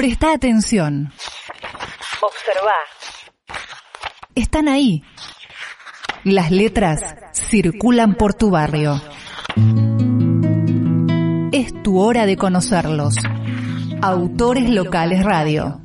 Presta 0.00 0.32
atención. 0.32 1.12
Observa. 2.22 2.72
Están 4.34 4.66
ahí. 4.66 5.04
Las 6.24 6.50
letras 6.50 7.02
circulan 7.34 8.14
por 8.14 8.32
tu 8.32 8.48
barrio. 8.48 8.98
Es 11.52 11.82
tu 11.82 11.98
hora 11.98 12.24
de 12.24 12.38
conocerlos. 12.38 13.16
Autores 14.00 14.70
Locales 14.70 15.22
Radio. 15.22 15.82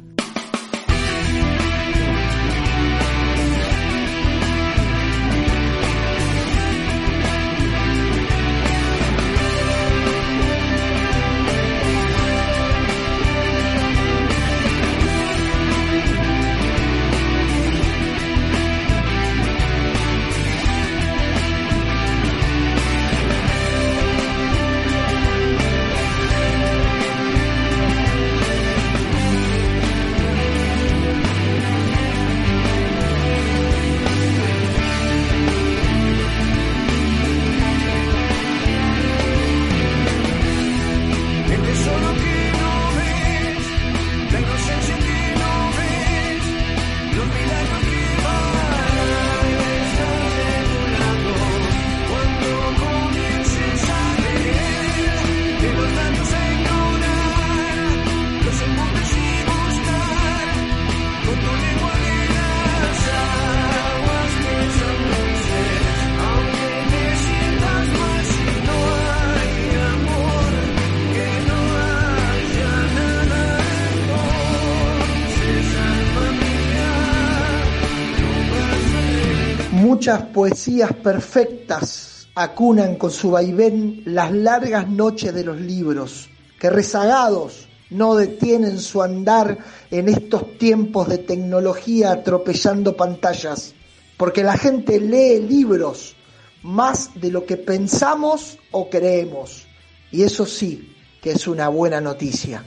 Muchas 80.05 80.27
poesías 80.27 80.93
perfectas 80.93 82.27
acunan 82.35 82.95
con 82.95 83.09
su 83.09 83.31
vaivén 83.31 84.03
las 84.05 84.31
largas 84.31 84.87
noches 84.87 85.33
de 85.33 85.43
los 85.43 85.59
libros, 85.59 86.29
que 86.59 86.69
rezagados 86.69 87.67
no 87.89 88.13
detienen 88.13 88.77
su 88.77 89.01
andar 89.01 89.57
en 89.89 90.07
estos 90.07 90.59
tiempos 90.59 91.09
de 91.09 91.17
tecnología 91.17 92.11
atropellando 92.11 92.95
pantallas, 92.95 93.73
porque 94.15 94.43
la 94.43 94.55
gente 94.59 94.99
lee 94.99 95.39
libros 95.39 96.15
más 96.61 97.09
de 97.19 97.31
lo 97.31 97.43
que 97.47 97.57
pensamos 97.57 98.59
o 98.69 98.91
creemos, 98.91 99.65
y 100.11 100.21
eso 100.21 100.45
sí 100.45 100.95
que 101.19 101.31
es 101.31 101.47
una 101.47 101.67
buena 101.69 101.99
noticia. 101.99 102.63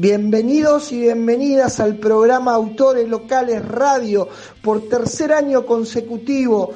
Bienvenidos 0.00 0.92
y 0.92 1.00
bienvenidas 1.00 1.80
al 1.80 1.96
programa 1.96 2.54
Autores 2.54 3.08
Locales 3.08 3.66
Radio. 3.66 4.28
Por 4.62 4.88
tercer 4.88 5.32
año 5.32 5.66
consecutivo 5.66 6.72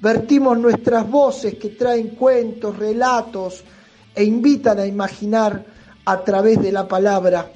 vertimos 0.00 0.58
nuestras 0.58 1.08
voces 1.08 1.54
que 1.54 1.68
traen 1.68 2.16
cuentos, 2.16 2.76
relatos 2.76 3.62
e 4.12 4.24
invitan 4.24 4.80
a 4.80 4.86
imaginar 4.86 5.64
a 6.04 6.24
través 6.24 6.60
de 6.60 6.72
la 6.72 6.88
palabra. 6.88 7.48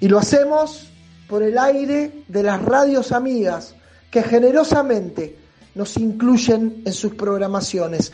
Y 0.00 0.08
lo 0.08 0.18
hacemos 0.18 0.88
por 1.28 1.42
el 1.42 1.58
aire 1.58 2.24
de 2.26 2.42
las 2.42 2.62
radios 2.62 3.12
amigas 3.12 3.74
que 4.10 4.22
generosamente 4.22 5.36
nos 5.74 5.98
incluyen 5.98 6.80
en 6.86 6.94
sus 6.94 7.14
programaciones. 7.14 8.10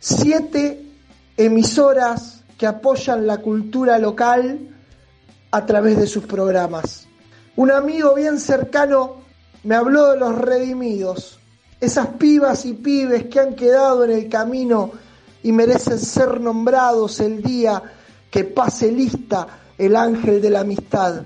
Siete 0.00 0.84
emisoras 1.36 2.42
que 2.58 2.66
apoyan 2.66 3.24
la 3.24 3.38
cultura 3.38 4.00
local 4.00 4.71
a 5.52 5.66
través 5.66 5.98
de 5.98 6.06
sus 6.06 6.24
programas. 6.24 7.06
Un 7.56 7.70
amigo 7.70 8.14
bien 8.14 8.40
cercano 8.40 9.16
me 9.62 9.74
habló 9.74 10.08
de 10.10 10.18
los 10.18 10.36
redimidos, 10.36 11.38
esas 11.78 12.08
pibas 12.08 12.64
y 12.64 12.72
pibes 12.72 13.26
que 13.26 13.38
han 13.38 13.54
quedado 13.54 14.04
en 14.04 14.12
el 14.12 14.28
camino 14.28 14.90
y 15.42 15.52
merecen 15.52 15.98
ser 15.98 16.40
nombrados 16.40 17.20
el 17.20 17.42
día 17.42 17.82
que 18.30 18.44
pase 18.44 18.90
lista 18.90 19.46
el 19.76 19.94
ángel 19.94 20.40
de 20.40 20.50
la 20.50 20.60
amistad. 20.60 21.22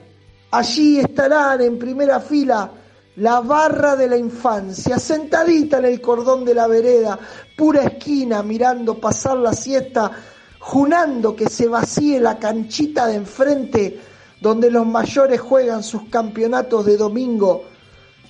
Allí 0.51 0.99
estarán 0.99 1.61
en 1.61 1.79
primera 1.79 2.19
fila 2.19 2.71
la 3.17 3.41
barra 3.41 3.95
de 3.95 4.09
la 4.09 4.17
infancia, 4.17 4.99
sentadita 4.99 5.79
en 5.79 5.85
el 5.87 6.01
cordón 6.01 6.45
de 6.45 6.55
la 6.55 6.67
vereda, 6.67 7.19
pura 7.57 7.85
esquina, 7.85 8.43
mirando 8.43 9.01
pasar 9.01 9.37
la 9.39 9.53
siesta, 9.53 10.11
junando 10.59 11.37
que 11.37 11.49
se 11.49 11.69
vacíe 11.69 12.19
la 12.21 12.39
canchita 12.39 13.07
de 13.07 13.15
enfrente 13.15 14.01
donde 14.41 14.71
los 14.71 14.87
mayores 14.87 15.41
juegan 15.41 15.83
sus 15.83 16.09
campeonatos 16.09 16.85
de 16.87 16.97
domingo, 16.97 17.65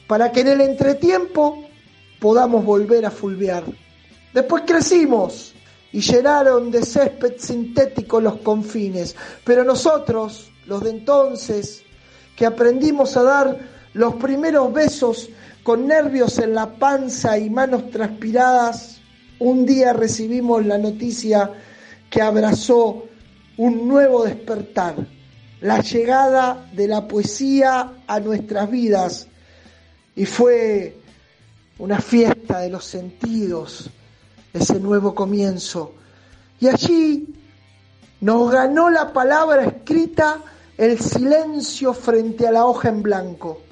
para 0.07 0.31
que 0.31 0.41
en 0.41 0.49
el 0.49 0.61
entretiempo 0.61 1.65
podamos 2.21 2.65
volver 2.65 3.05
a 3.07 3.11
fulvear. 3.11 3.65
Después 4.33 4.63
crecimos 4.67 5.55
y 5.93 6.01
llenaron 6.01 6.71
de 6.71 6.85
césped 6.85 7.35
sintético 7.39 8.21
los 8.21 8.37
confines, 8.37 9.17
pero 9.45 9.65
nosotros, 9.65 10.51
los 10.67 10.83
de 10.83 10.91
entonces, 10.91 11.83
que 12.37 12.47
aprendimos 12.47 13.17
a 13.17 13.23
dar 13.23 13.59
los 13.95 14.15
primeros 14.17 14.73
besos 14.73 15.31
con 15.63 15.87
nervios 15.87 16.39
en 16.39 16.55
la 16.55 16.75
panza 16.75 17.39
y 17.39 17.51
manos 17.51 17.91
transpiradas, 17.91 19.01
un 19.39 19.67
día 19.67 19.93
recibimos 19.93 20.65
la 20.65 20.79
noticia 20.79 21.51
que 22.09 22.23
abrazó 22.23 23.05
un 23.57 23.89
nuevo 23.89 24.25
despertar 24.25 25.16
la 25.61 25.81
llegada 25.81 26.69
de 26.73 26.87
la 26.87 27.07
poesía 27.09 27.93
a 28.07 28.21
nuestras 28.21 28.71
vidas 28.71 29.27
y 30.15 30.27
fue 30.27 30.97
una 31.79 32.01
fiesta 32.01 32.61
de 32.61 32.71
los 32.71 32.85
sentidos, 32.85 33.91
ese 34.53 34.81
nuevo 34.81 35.15
comienzo. 35.15 35.95
Y 36.61 36.69
allí 36.69 37.35
nos 38.21 38.51
ganó 38.51 38.91
la 38.91 39.13
palabra 39.13 39.65
escrita 39.65 40.43
el 40.77 40.99
silencio 40.99 41.95
frente 41.95 42.47
a 42.47 42.53
la 42.53 42.67
hoja 42.67 42.89
en 42.89 43.03
blanco. 43.03 43.63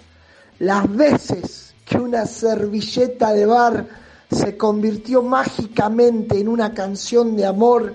Las 0.59 0.91
veces 0.95 1.75
que 1.85 1.99
una 1.99 2.27
servilleta 2.27 3.33
de 3.33 3.47
bar 3.47 3.87
se 4.31 4.57
convirtió 4.57 5.23
mágicamente 5.23 6.39
en 6.39 6.49
una 6.49 6.73
canción 6.73 7.37
de 7.37 7.47
amor 7.47 7.95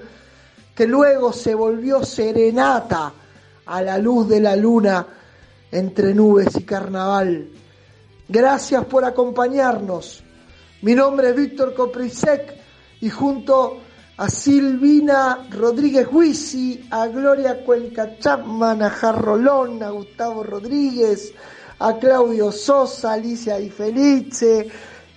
que 0.76 0.88
luego 0.88 1.34
se 1.34 1.56
volvió 1.56 2.04
serenata 2.04 3.14
a 3.70 3.84
la 3.84 4.00
luz 4.00 4.28
de 4.28 4.40
la 4.40 4.56
luna 4.56 5.06
entre 5.72 6.16
nubes 6.16 6.56
y 6.56 6.64
carnaval. 6.64 7.50
Gracias 8.28 8.84
por 8.86 9.06
acompañarnos. 9.06 10.24
Mi 10.82 10.96
nombre 10.96 11.30
es 11.30 11.36
Víctor 11.36 11.76
Coprisec 11.76 12.56
y 13.00 13.10
junto 13.10 13.78
a 14.18 14.28
Silvina 14.28 15.48
Rodríguez 15.52 16.08
Huisi, 16.12 16.88
a 16.90 17.08
Gloria 17.08 17.64
Cuenca 17.64 18.18
Chapman, 18.18 18.82
a 18.82 18.90
Jarrolón, 18.90 19.84
a 19.84 19.92
Gustavo 19.92 20.44
Rodríguez, 20.44 21.32
a 21.78 21.96
Claudio 21.98 22.52
Sosa, 22.52 23.14
Alicia 23.14 23.58
Di 23.58 23.70
Felice, 23.70 24.68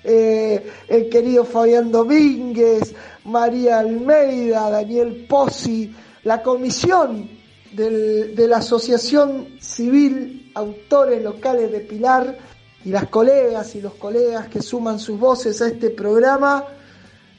eh, 0.05 0.73
el 0.89 1.09
querido 1.09 1.45
Fabián 1.45 1.91
Domínguez, 1.91 2.95
María 3.25 3.79
Almeida, 3.79 4.69
Daniel 4.69 5.25
Pozzi, 5.27 5.95
la 6.25 6.43
comisión 6.43 7.42
de 7.73 8.47
la 8.49 8.59
Asociación 8.59 9.57
Civil 9.61 10.51
Autores 10.55 11.23
Locales 11.23 11.73
de 11.73 11.81
Pilar 11.81 12.39
y 12.85 12.91
las 12.91 13.09
colegas 13.09 13.75
y 13.75 13.81
los 13.81 13.95
colegas 13.95 14.49
que 14.49 14.61
suman 14.61 14.99
sus 14.99 15.19
voces 15.19 15.63
a 15.63 15.69
este 15.69 15.91
programa, 15.91 16.67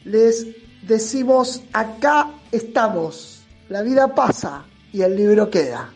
les 0.06 0.48
decimos, 0.82 1.62
acá 1.74 2.32
estamos, 2.52 3.42
la 3.70 3.82
vida 3.82 4.14
pasa 4.14 4.66
y 4.92 5.02
el 5.02 5.16
libro 5.16 5.50
queda. 5.50 5.94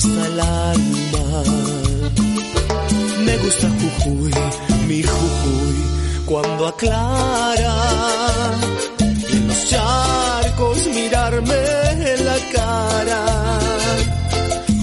Hasta 0.00 0.26
el 0.26 0.40
alma. 0.40 1.42
Me 3.26 3.36
gusta 3.38 3.68
Jujuy, 3.68 4.32
mi 4.88 5.02
Jujuy, 5.02 5.76
cuando 6.24 6.68
aclara 6.68 7.76
en 9.34 9.48
los 9.48 9.68
charcos 9.68 10.86
mirarme 10.94 11.60
en 11.92 12.24
la 12.24 12.38
cara 12.56 13.24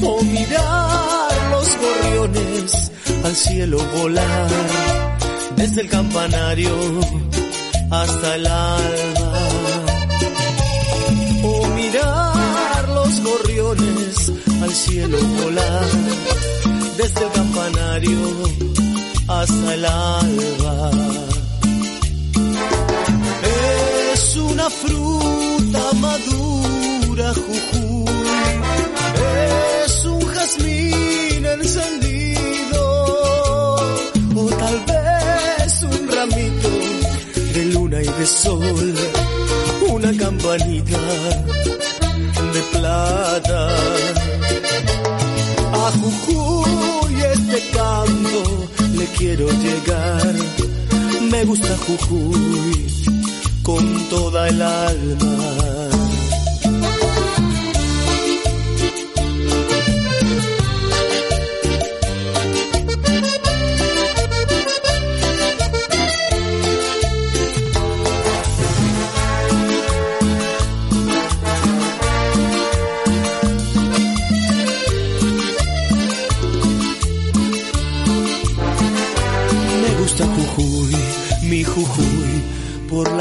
o 0.03 0.21
mirar 0.21 1.31
los 1.51 1.67
gorriones 1.83 2.91
al 3.25 3.35
cielo 3.35 3.79
volar 3.97 4.49
desde 5.55 5.81
el 5.81 5.89
campanario 5.89 6.75
hasta 7.89 8.35
el 8.35 8.45
alba 8.45 9.33
o 11.43 11.67
mirar 11.69 12.37
gorriones 13.23 13.86
al 14.67 14.73
cielo 14.73 15.17
volar, 15.41 15.85
desde 16.97 17.25
el 17.25 17.31
campanario 17.31 18.19
hasta 19.27 19.73
el 19.73 19.85
alba. 19.85 20.91
Es 24.13 24.35
una 24.35 24.69
fruta 24.69 25.83
madura, 26.01 27.33
jujuy, 27.33 28.11
es 29.85 30.05
un 30.05 30.25
jazmín 30.25 31.45
encendido, 31.45 32.81
o 34.35 34.45
tal 34.49 34.77
vez 34.91 35.83
un 35.83 36.07
ramito 36.11 36.69
de 37.53 37.65
luna 37.73 38.01
y 38.01 38.09
de 38.19 38.25
sol, 38.25 38.95
una 39.89 40.11
campanita 40.17 40.99
de 42.53 42.61
plata. 42.73 44.26
Jujuy 45.91 47.21
este 47.33 47.69
canto 47.71 48.67
le 48.95 49.05
quiero 49.17 49.47
llegar. 49.49 50.35
Me 51.31 51.45
gusta 51.45 51.75
Jujuy 51.85 52.87
con 53.63 54.09
toda 54.09 54.49
el 54.49 54.61
alma. 54.61 55.76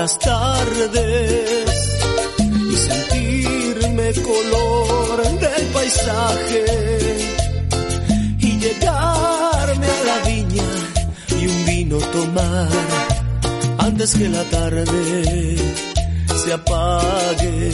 Las 0.06 0.18
tardes 0.20 1.98
y 2.70 2.76
sentirme 2.76 4.12
color 4.22 5.40
del 5.40 5.66
paisaje 5.74 6.64
y 8.38 8.58
llegarme 8.60 9.86
a 9.86 10.04
la 10.10 10.18
viña 10.28 10.68
y 11.40 11.46
un 11.48 11.66
vino 11.66 11.98
tomar 11.98 12.68
antes 13.78 14.14
que 14.14 14.28
la 14.28 14.44
tarde 14.44 15.56
se 16.44 16.52
apague 16.52 17.72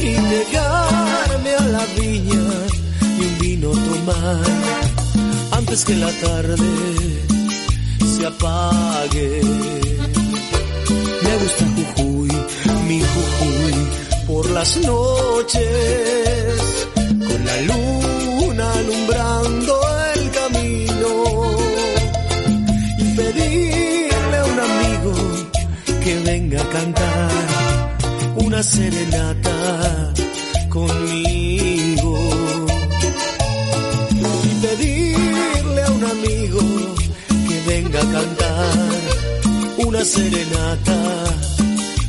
y 0.00 0.10
llegarme 0.32 1.50
a 1.58 1.64
la 1.76 1.84
viña 1.98 2.44
y 3.18 3.22
un 3.24 3.38
vino 3.38 3.70
tomar 3.70 4.44
antes 5.52 5.82
que 5.86 5.96
la 5.96 6.12
tarde 6.26 6.56
se 8.18 8.26
apague. 8.26 9.95
Me 11.36 11.42
gusta 11.42 11.66
Jujuy, 11.66 12.30
mi 12.88 13.02
Jujuy, 13.02 13.74
por 14.26 14.50
las 14.52 14.76
noches, 14.78 15.64
con 16.94 17.44
la 17.44 17.60
luna 17.60 18.72
alumbrando 18.72 19.80
el 20.14 20.30
camino 20.30 21.56
y 22.96 23.04
pedirle 23.16 24.36
a 24.38 24.44
un 24.46 24.60
amigo 24.60 25.12
que 26.02 26.18
venga 26.20 26.62
a 26.62 26.68
cantar 26.70 27.30
una 28.36 28.62
serenata 28.62 30.14
conmigo. 30.70 32.18
Y 34.42 34.66
pedirle 34.66 35.82
a 35.82 35.90
un 35.90 36.04
amigo 36.04 36.60
venga 37.66 38.00
a 38.00 38.12
cantar 38.12 39.25
una 39.78 40.04
serenata 40.04 41.24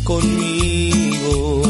conmigo. 0.03 1.61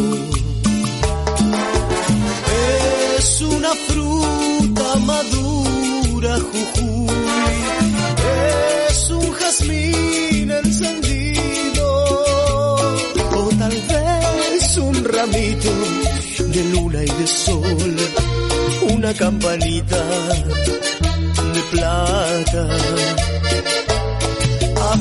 Es 3.17 3.41
una 3.41 3.69
fruta 3.87 4.95
madura, 4.97 6.37
jujuy, 6.39 7.09
es 8.89 9.09
un 9.09 9.31
jazmín 9.31 10.51
encendido, 10.51 12.05
o 13.35 13.49
tal 13.57 13.71
vez 13.71 14.77
un 14.77 15.03
ramito 15.03 15.71
de 16.47 16.63
luna 16.73 17.03
y 17.03 17.09
de 17.09 17.27
sol, 17.27 17.95
una 18.93 19.13
campanita 19.13 20.03
de 21.53 21.61
plata 21.71 22.67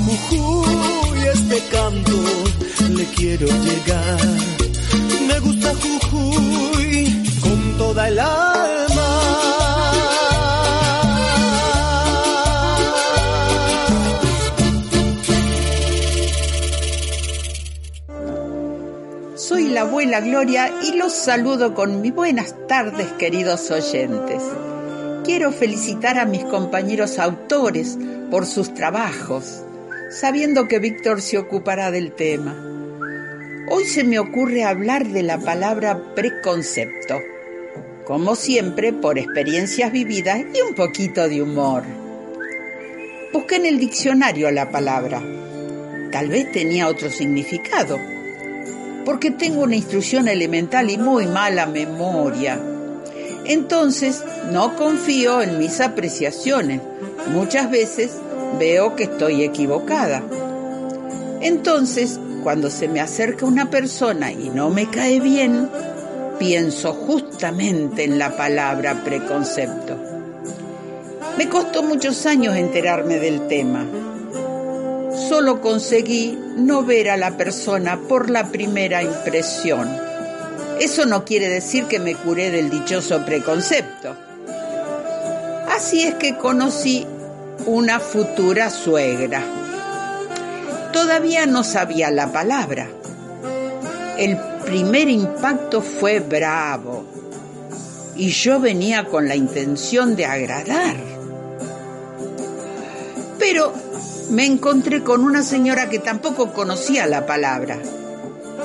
Jujuy 0.06 1.18
este 1.34 1.58
canto 1.72 2.12
le 2.90 3.04
quiero 3.06 3.48
llegar. 3.48 4.20
Me 5.26 5.40
gusta 5.40 5.72
Jujuy 5.75 7.25
con 7.40 7.76
toda 7.76 8.06
el 8.06 8.20
alma. 8.20 8.66
Soy 19.34 19.68
la 19.70 19.80
abuela 19.80 20.20
Gloria 20.20 20.72
y 20.84 20.96
los 20.96 21.12
saludo 21.12 21.75
con 21.75 22.00
mis 22.00 22.14
buenas 22.14 22.54
tardes 22.68 23.08
queridos 23.14 23.72
oyentes. 23.72 24.40
Quiero 25.25 25.50
felicitar 25.50 26.16
a 26.20 26.26
mis 26.26 26.44
compañeros 26.44 27.18
autores 27.18 27.98
por 28.30 28.46
sus 28.46 28.72
trabajos, 28.75 29.64
sabiendo 30.10 30.68
que 30.68 30.78
Víctor 30.78 31.20
se 31.20 31.38
ocupará 31.38 31.90
del 31.90 32.12
tema. 32.12 32.56
Hoy 33.68 33.84
se 33.84 34.04
me 34.04 34.18
ocurre 34.18 34.64
hablar 34.64 35.06
de 35.08 35.22
la 35.22 35.38
palabra 35.38 36.14
preconcepto, 36.14 37.20
como 38.04 38.36
siempre 38.36 38.92
por 38.92 39.18
experiencias 39.18 39.90
vividas 39.90 40.40
y 40.54 40.60
un 40.60 40.75
poquito 40.75 41.28
de 41.28 41.42
humor. 41.42 41.82
Busqué 43.32 43.56
en 43.56 43.66
el 43.66 43.78
diccionario 43.78 44.50
la 44.50 44.70
palabra. 44.70 45.20
Tal 46.12 46.28
vez 46.28 46.52
tenía 46.52 46.86
otro 46.86 47.10
significado, 47.10 47.98
porque 49.04 49.32
tengo 49.32 49.62
una 49.62 49.76
instrucción 49.76 50.28
elemental 50.28 50.88
y 50.88 50.96
muy 50.96 51.26
mala 51.26 51.66
memoria. 51.66 52.60
Entonces 53.44 54.22
no 54.52 54.76
confío 54.76 55.42
en 55.42 55.58
mis 55.58 55.80
apreciaciones. 55.80 56.80
Muchas 57.32 57.70
veces 57.70 58.12
veo 58.58 58.96
que 58.96 59.04
estoy 59.04 59.42
equivocada. 59.42 60.22
Entonces, 61.40 62.18
cuando 62.42 62.70
se 62.70 62.88
me 62.88 63.00
acerca 63.00 63.46
una 63.46 63.70
persona 63.70 64.32
y 64.32 64.50
no 64.50 64.70
me 64.70 64.88
cae 64.88 65.20
bien, 65.20 65.68
pienso 66.38 66.92
justamente 66.92 68.04
en 68.04 68.18
la 68.18 68.36
palabra 68.36 69.02
preconcepto. 69.04 69.96
Me 71.36 71.48
costó 71.48 71.82
muchos 71.82 72.24
años 72.24 72.56
enterarme 72.56 73.18
del 73.18 73.46
tema. 73.46 73.84
Solo 75.28 75.60
conseguí 75.60 76.38
no 76.56 76.82
ver 76.82 77.10
a 77.10 77.16
la 77.16 77.36
persona 77.36 77.98
por 78.08 78.30
la 78.30 78.48
primera 78.48 79.02
impresión. 79.02 79.88
Eso 80.80 81.04
no 81.04 81.24
quiere 81.24 81.48
decir 81.48 81.84
que 81.84 81.98
me 81.98 82.14
curé 82.14 82.50
del 82.50 82.70
dichoso 82.70 83.24
preconcepto. 83.24 84.16
Así 85.68 86.02
es 86.02 86.14
que 86.14 86.36
conocí 86.36 87.06
una 87.64 87.98
futura 87.98 88.70
suegra. 88.70 89.42
Todavía 90.92 91.46
no 91.46 91.64
sabía 91.64 92.10
la 92.10 92.30
palabra. 92.32 92.88
El 94.18 94.36
primer 94.64 95.08
impacto 95.08 95.80
fue 95.80 96.20
bravo 96.20 97.04
y 98.16 98.30
yo 98.30 98.60
venía 98.60 99.04
con 99.04 99.28
la 99.28 99.36
intención 99.36 100.16
de 100.16 100.26
agradar. 100.26 100.96
Pero 103.38 103.72
me 104.30 104.44
encontré 104.44 105.02
con 105.02 105.22
una 105.22 105.42
señora 105.42 105.88
que 105.88 105.98
tampoco 105.98 106.52
conocía 106.52 107.06
la 107.06 107.26
palabra. 107.26 107.78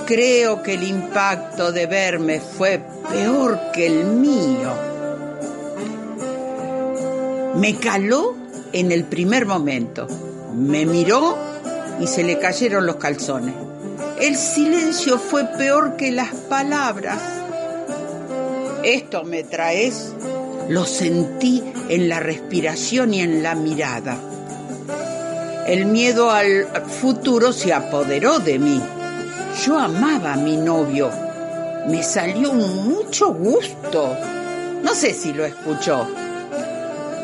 Creo 0.06 0.64
que 0.64 0.74
el 0.74 0.84
impacto 0.84 1.72
de 1.72 1.86
verme 1.86 2.40
fue 2.40 2.82
peor 3.10 3.60
que 3.74 3.88
el 3.88 4.06
mío. 4.06 4.74
Me 7.56 7.76
caló 7.76 8.41
en 8.74 8.92
el 8.92 9.04
primer 9.06 9.46
momento. 9.46 10.08
Me 10.56 10.86
miró 10.86 11.38
y 12.00 12.08
se 12.08 12.24
le 12.24 12.40
cayeron 12.40 12.86
los 12.86 12.98
calzones. 12.98 13.54
El 14.20 14.36
silencio 14.36 15.18
fue 15.18 15.46
peor 15.46 15.96
que 15.96 16.12
las 16.12 16.34
palabras. 16.34 17.20
Esto 18.84 19.24
me 19.24 19.44
traes. 19.44 20.14
Lo 20.70 20.86
sentí 20.86 21.64
en 21.90 22.08
la 22.08 22.20
respiración 22.20 23.14
y 23.14 23.22
en 23.22 23.44
la 23.44 23.56
mirada. 23.56 24.18
El 25.68 25.86
miedo 25.86 26.32
al 26.32 26.68
futuro 26.88 27.54
se 27.54 27.74
apoderó 27.74 28.40
de 28.40 28.60
mí. 28.60 28.82
Yo 29.66 29.78
amaba 29.80 30.34
a 30.34 30.38
mi 30.38 30.58
novio. 30.58 31.10
Me 31.88 32.04
salió 32.04 32.54
mucho 32.54 33.34
gusto. 33.34 34.16
No 34.84 34.96
sé 34.96 35.14
si 35.14 35.34
lo 35.34 35.46
escuchó. 35.46 36.08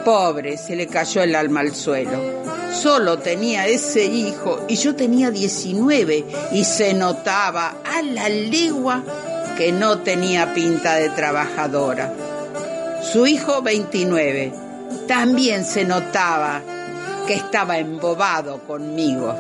Pobre, 0.08 0.56
se 0.56 0.74
le 0.78 0.88
cayó 0.88 1.22
el 1.22 1.36
alma 1.36 1.60
al 1.60 1.76
suelo. 1.76 2.42
Solo 2.72 3.20
tenía 3.20 3.68
ese 3.68 4.06
hijo 4.06 4.64
y 4.70 4.78
yo 4.78 4.96
tenía 4.96 5.32
19 5.32 6.24
y 6.54 6.64
se 6.64 6.94
notaba 6.94 7.76
a 7.84 8.02
la 8.02 8.30
legua 8.30 9.04
que 9.58 9.74
no 9.74 10.00
tenía 10.04 10.54
pinta 10.54 10.96
de 10.96 11.10
trabajadora. 11.10 12.14
Su 13.02 13.28
hijo 13.28 13.62
29 13.62 14.54
también 15.10 15.66
se 15.66 15.84
notaba 15.84 16.62
que 17.28 17.34
estaba 17.34 17.78
embobado 17.78 18.60
conmigo. 18.66 19.36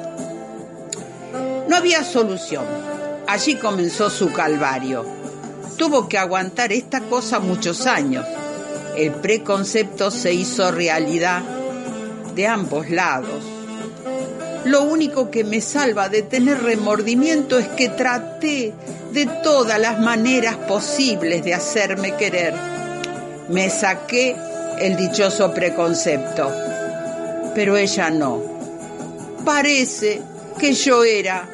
No 1.69 1.77
había 1.77 2.03
solución. 2.03 2.65
Allí 3.25 3.55
comenzó 3.55 4.09
su 4.09 4.33
calvario. 4.33 5.05
Tuvo 5.77 6.09
que 6.09 6.17
aguantar 6.17 6.73
esta 6.73 6.99
cosa 6.99 7.39
muchos 7.39 7.87
años. 7.87 8.25
El 8.97 9.11
preconcepto 9.11 10.09
se 10.09 10.33
hizo 10.33 10.71
realidad 10.71 11.43
de 12.33 12.47
ambos 12.47 12.89
lados. 12.89 13.43
Lo 14.65 14.85
único 14.85 15.29
que 15.29 15.43
me 15.43 15.61
salva 15.61 16.09
de 16.09 16.23
tener 16.23 16.63
remordimiento 16.63 17.59
es 17.59 17.67
que 17.67 17.89
traté 17.89 18.73
de 19.11 19.27
todas 19.43 19.79
las 19.79 19.99
maneras 19.99 20.55
posibles 20.55 21.45
de 21.45 21.53
hacerme 21.53 22.15
querer. 22.15 22.55
Me 23.49 23.69
saqué 23.69 24.35
el 24.79 24.97
dichoso 24.97 25.53
preconcepto, 25.53 26.51
pero 27.53 27.77
ella 27.77 28.09
no. 28.09 28.41
Parece 29.45 30.23
que 30.57 30.73
yo 30.73 31.03
era 31.03 31.47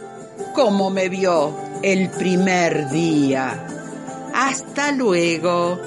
como 0.56 0.90
me 0.90 1.10
vio 1.10 1.54
el 1.82 2.10
primer 2.10 2.90
día. 2.90 3.68
Hasta 4.34 4.94
luego. 4.94 5.78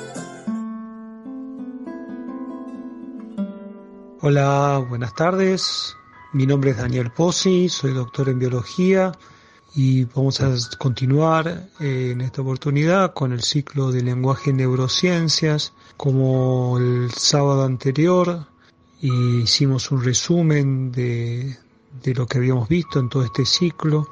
Hola, 4.28 4.84
buenas 4.88 5.14
tardes. 5.14 5.96
Mi 6.32 6.46
nombre 6.46 6.72
es 6.72 6.78
Daniel 6.78 7.12
Pozzi, 7.12 7.68
soy 7.68 7.92
doctor 7.92 8.28
en 8.28 8.40
biología 8.40 9.12
y 9.72 10.02
vamos 10.06 10.40
a 10.40 10.52
continuar 10.78 11.68
eh, 11.78 12.10
en 12.10 12.20
esta 12.22 12.42
oportunidad 12.42 13.14
con 13.14 13.32
el 13.32 13.44
ciclo 13.44 13.92
de 13.92 14.02
lenguaje 14.02 14.50
en 14.50 14.56
neurociencias. 14.56 15.74
Como 15.96 16.76
el 16.76 17.12
sábado 17.12 17.62
anterior 17.62 18.48
hicimos 19.00 19.92
un 19.92 20.02
resumen 20.02 20.90
de, 20.90 21.56
de 22.02 22.14
lo 22.14 22.26
que 22.26 22.38
habíamos 22.38 22.68
visto 22.68 22.98
en 22.98 23.08
todo 23.08 23.22
este 23.22 23.46
ciclo. 23.46 24.08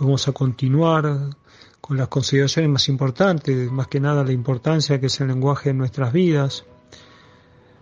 Vamos 0.00 0.26
a 0.26 0.32
continuar 0.32 1.36
con 1.80 1.96
las 1.96 2.08
consideraciones 2.08 2.68
más 2.68 2.88
importantes, 2.88 3.70
más 3.70 3.86
que 3.86 4.00
nada 4.00 4.24
la 4.24 4.32
importancia 4.32 4.98
que 4.98 5.06
es 5.06 5.20
el 5.20 5.28
lenguaje 5.28 5.70
en 5.70 5.78
nuestras 5.78 6.12
vidas 6.12 6.64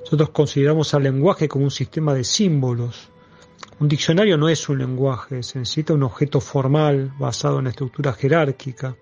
nosotros 0.00 0.30
consideramos 0.30 0.94
al 0.94 1.04
lenguaje 1.04 1.48
como 1.48 1.64
un 1.64 1.70
sistema 1.70 2.14
de 2.14 2.24
símbolos. 2.24 3.10
Un 3.78 3.88
diccionario 3.88 4.36
no 4.36 4.48
es 4.48 4.68
un 4.68 4.78
lenguaje, 4.78 5.42
se 5.42 5.58
necesita 5.58 5.94
un 5.94 6.02
objeto 6.02 6.40
formal 6.40 7.12
basado 7.18 7.58
en 7.58 7.64
la 7.64 7.70
estructura 7.70 8.12
jerárquica. 8.12 8.96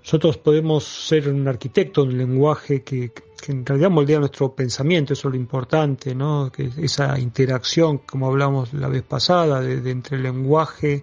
Nosotros 0.00 0.38
podemos 0.38 0.84
ser 0.84 1.28
un 1.28 1.46
arquitecto 1.46 2.02
de 2.02 2.08
un 2.08 2.18
lenguaje 2.18 2.82
que, 2.82 3.12
en 3.46 3.64
realidad 3.64 3.90
moldea 3.90 4.18
nuestro 4.18 4.54
pensamiento, 4.54 5.12
eso 5.12 5.28
es 5.28 5.34
lo 5.34 5.38
importante, 5.38 6.14
¿no? 6.14 6.50
Que 6.50 6.70
esa 6.78 7.18
interacción, 7.18 7.98
como 7.98 8.26
hablamos 8.26 8.72
la 8.72 8.88
vez 8.88 9.02
pasada, 9.02 9.60
de, 9.60 9.90
entre 9.90 10.16
el 10.16 10.22
lenguaje 10.22 11.02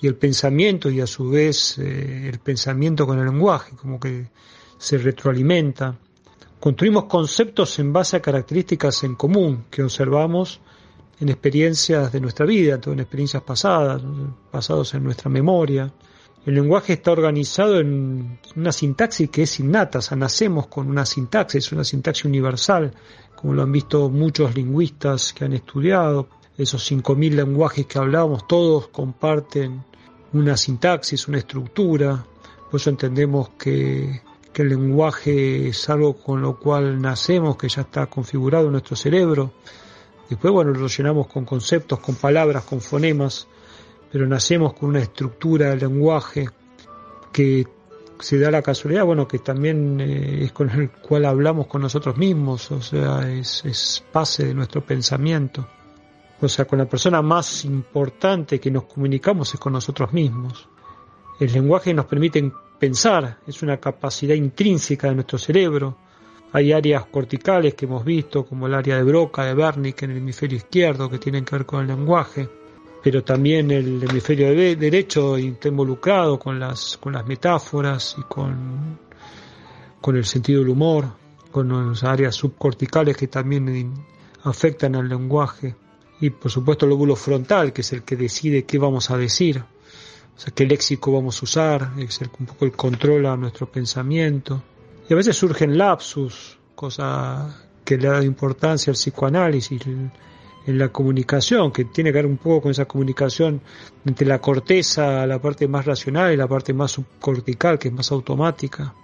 y 0.00 0.06
el 0.06 0.16
pensamiento 0.16 0.90
y 0.90 1.00
a 1.00 1.06
su 1.06 1.30
vez 1.30 1.78
eh, 1.78 2.28
el 2.28 2.38
pensamiento 2.38 3.06
con 3.06 3.18
el 3.18 3.24
lenguaje, 3.24 3.74
como 3.76 3.98
que 3.98 4.28
se 4.78 4.98
retroalimenta. 4.98 5.98
Construimos 6.64 7.04
conceptos 7.04 7.78
en 7.78 7.92
base 7.92 8.16
a 8.16 8.22
características 8.22 9.04
en 9.04 9.16
común 9.16 9.66
que 9.70 9.82
observamos 9.82 10.62
en 11.20 11.28
experiencias 11.28 12.10
de 12.10 12.22
nuestra 12.22 12.46
vida, 12.46 12.80
en 12.86 13.00
experiencias 13.00 13.42
pasadas, 13.42 14.00
pasados 14.50 14.94
en 14.94 15.04
nuestra 15.04 15.28
memoria. 15.28 15.92
El 16.46 16.54
lenguaje 16.54 16.94
está 16.94 17.12
organizado 17.12 17.80
en 17.80 18.38
una 18.56 18.72
sintaxis 18.72 19.28
que 19.28 19.42
es 19.42 19.60
innata, 19.60 19.98
o 19.98 20.00
sea, 20.00 20.16
nacemos 20.16 20.68
con 20.68 20.88
una 20.88 21.04
sintaxis, 21.04 21.70
una 21.70 21.84
sintaxis 21.84 22.24
universal, 22.24 22.94
como 23.36 23.52
lo 23.52 23.62
han 23.62 23.70
visto 23.70 24.08
muchos 24.08 24.54
lingüistas 24.54 25.34
que 25.34 25.44
han 25.44 25.52
estudiado. 25.52 26.28
Esos 26.56 26.90
5.000 26.90 27.32
lenguajes 27.32 27.84
que 27.84 27.98
hablábamos, 27.98 28.48
todos 28.48 28.88
comparten 28.88 29.84
una 30.32 30.56
sintaxis, 30.56 31.28
una 31.28 31.36
estructura. 31.36 32.24
Por 32.70 32.80
eso 32.80 32.88
entendemos 32.88 33.50
que 33.58 34.22
que 34.54 34.62
el 34.62 34.70
lenguaje 34.70 35.68
es 35.68 35.90
algo 35.90 36.16
con 36.16 36.40
lo 36.40 36.58
cual 36.58 37.02
nacemos, 37.02 37.58
que 37.58 37.68
ya 37.68 37.82
está 37.82 38.06
configurado 38.06 38.66
en 38.66 38.72
nuestro 38.72 38.96
cerebro. 38.96 39.52
Después, 40.30 40.52
bueno, 40.52 40.70
lo 40.70 40.86
llenamos 40.86 41.26
con 41.26 41.44
conceptos, 41.44 41.98
con 41.98 42.14
palabras, 42.14 42.64
con 42.64 42.80
fonemas, 42.80 43.46
pero 44.10 44.26
nacemos 44.26 44.72
con 44.72 44.90
una 44.90 45.00
estructura 45.00 45.70
del 45.70 45.80
lenguaje 45.80 46.48
que 47.32 47.66
se 48.20 48.38
da 48.38 48.50
la 48.50 48.62
casualidad, 48.62 49.04
bueno, 49.04 49.26
que 49.26 49.40
también 49.40 50.00
eh, 50.00 50.44
es 50.44 50.52
con 50.52 50.70
el 50.70 50.90
cual 50.90 51.24
hablamos 51.26 51.66
con 51.66 51.82
nosotros 51.82 52.16
mismos, 52.16 52.70
o 52.70 52.80
sea, 52.80 53.28
es, 53.28 53.64
es 53.64 54.04
base 54.12 54.46
de 54.46 54.54
nuestro 54.54 54.82
pensamiento. 54.86 55.66
O 56.40 56.48
sea, 56.48 56.64
con 56.64 56.78
la 56.78 56.86
persona 56.86 57.22
más 57.22 57.64
importante 57.64 58.60
que 58.60 58.70
nos 58.70 58.84
comunicamos 58.84 59.52
es 59.52 59.58
con 59.58 59.72
nosotros 59.72 60.12
mismos. 60.12 60.68
El 61.40 61.52
lenguaje 61.52 61.92
nos 61.92 62.06
permite 62.06 62.38
pensar, 62.78 63.38
es 63.46 63.62
una 63.62 63.78
capacidad 63.78 64.34
intrínseca 64.34 65.08
de 65.08 65.14
nuestro 65.14 65.38
cerebro. 65.38 65.96
Hay 66.52 66.72
áreas 66.72 67.06
corticales 67.06 67.74
que 67.74 67.86
hemos 67.86 68.04
visto, 68.04 68.44
como 68.44 68.66
el 68.66 68.74
área 68.74 68.96
de 68.96 69.02
Broca, 69.02 69.44
de 69.44 69.54
Wernicke 69.54 70.04
en 70.04 70.12
el 70.12 70.18
hemisferio 70.18 70.56
izquierdo, 70.56 71.10
que 71.10 71.18
tienen 71.18 71.44
que 71.44 71.56
ver 71.56 71.66
con 71.66 71.80
el 71.80 71.88
lenguaje, 71.88 72.48
pero 73.02 73.24
también 73.24 73.70
el 73.70 74.02
hemisferio 74.02 74.48
derecho 74.76 75.36
está 75.36 75.68
involucrado 75.68 76.38
con 76.38 76.58
las, 76.58 76.96
con 76.98 77.12
las 77.12 77.26
metáforas 77.26 78.16
y 78.18 78.22
con, 78.22 78.98
con 80.00 80.16
el 80.16 80.24
sentido 80.24 80.60
del 80.60 80.70
humor, 80.70 81.06
con 81.50 81.88
las 81.88 82.04
áreas 82.04 82.34
subcorticales 82.34 83.16
que 83.16 83.28
también 83.28 83.92
afectan 84.44 84.94
al 84.94 85.08
lenguaje, 85.08 85.74
y 86.20 86.30
por 86.30 86.50
supuesto 86.50 86.86
el 86.86 86.90
lóbulo 86.90 87.16
frontal, 87.16 87.72
que 87.72 87.80
es 87.80 87.92
el 87.92 88.02
que 88.02 88.16
decide 88.16 88.64
qué 88.64 88.78
vamos 88.78 89.10
a 89.10 89.18
decir 89.18 89.64
o 90.36 90.40
sea, 90.40 90.52
qué 90.54 90.66
léxico 90.66 91.12
vamos 91.12 91.40
a 91.40 91.44
usar, 91.44 91.92
es 91.98 92.20
un 92.38 92.46
poco 92.46 92.64
el 92.64 92.72
control 92.72 93.26
a 93.26 93.36
nuestro 93.36 93.70
pensamiento. 93.70 94.62
Y 95.08 95.12
a 95.12 95.16
veces 95.16 95.36
surgen 95.36 95.78
lapsus, 95.78 96.58
cosa 96.74 97.64
que 97.84 97.96
le 97.96 98.08
da 98.08 98.24
importancia 98.24 98.90
al 98.90 98.96
psicoanálisis, 98.96 99.82
en 100.66 100.78
la 100.78 100.88
comunicación, 100.88 101.70
que 101.70 101.84
tiene 101.84 102.10
que 102.10 102.16
ver 102.16 102.26
un 102.26 102.38
poco 102.38 102.62
con 102.62 102.70
esa 102.70 102.86
comunicación 102.86 103.60
entre 104.04 104.26
la 104.26 104.40
corteza, 104.40 105.26
la 105.26 105.38
parte 105.38 105.68
más 105.68 105.84
racional 105.84 106.32
y 106.32 106.36
la 106.36 106.48
parte 106.48 106.72
más 106.72 106.92
subcortical, 106.92 107.78
que 107.78 107.88
es 107.88 107.94
más 107.94 108.10
automática. 108.10 108.94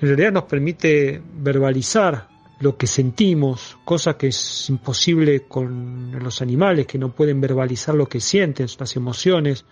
En 0.00 0.08
realidad 0.08 0.32
nos 0.32 0.44
permite 0.44 1.22
verbalizar 1.38 2.28
lo 2.60 2.76
que 2.76 2.86
sentimos, 2.86 3.78
cosa 3.84 4.18
que 4.18 4.28
es 4.28 4.68
imposible 4.68 5.44
con 5.48 6.22
los 6.22 6.42
animales, 6.42 6.86
que 6.86 6.98
no 6.98 7.10
pueden 7.12 7.40
verbalizar 7.40 7.94
lo 7.94 8.06
que 8.06 8.20
sienten, 8.20 8.66
las 8.78 8.96
emociones, 8.96 9.64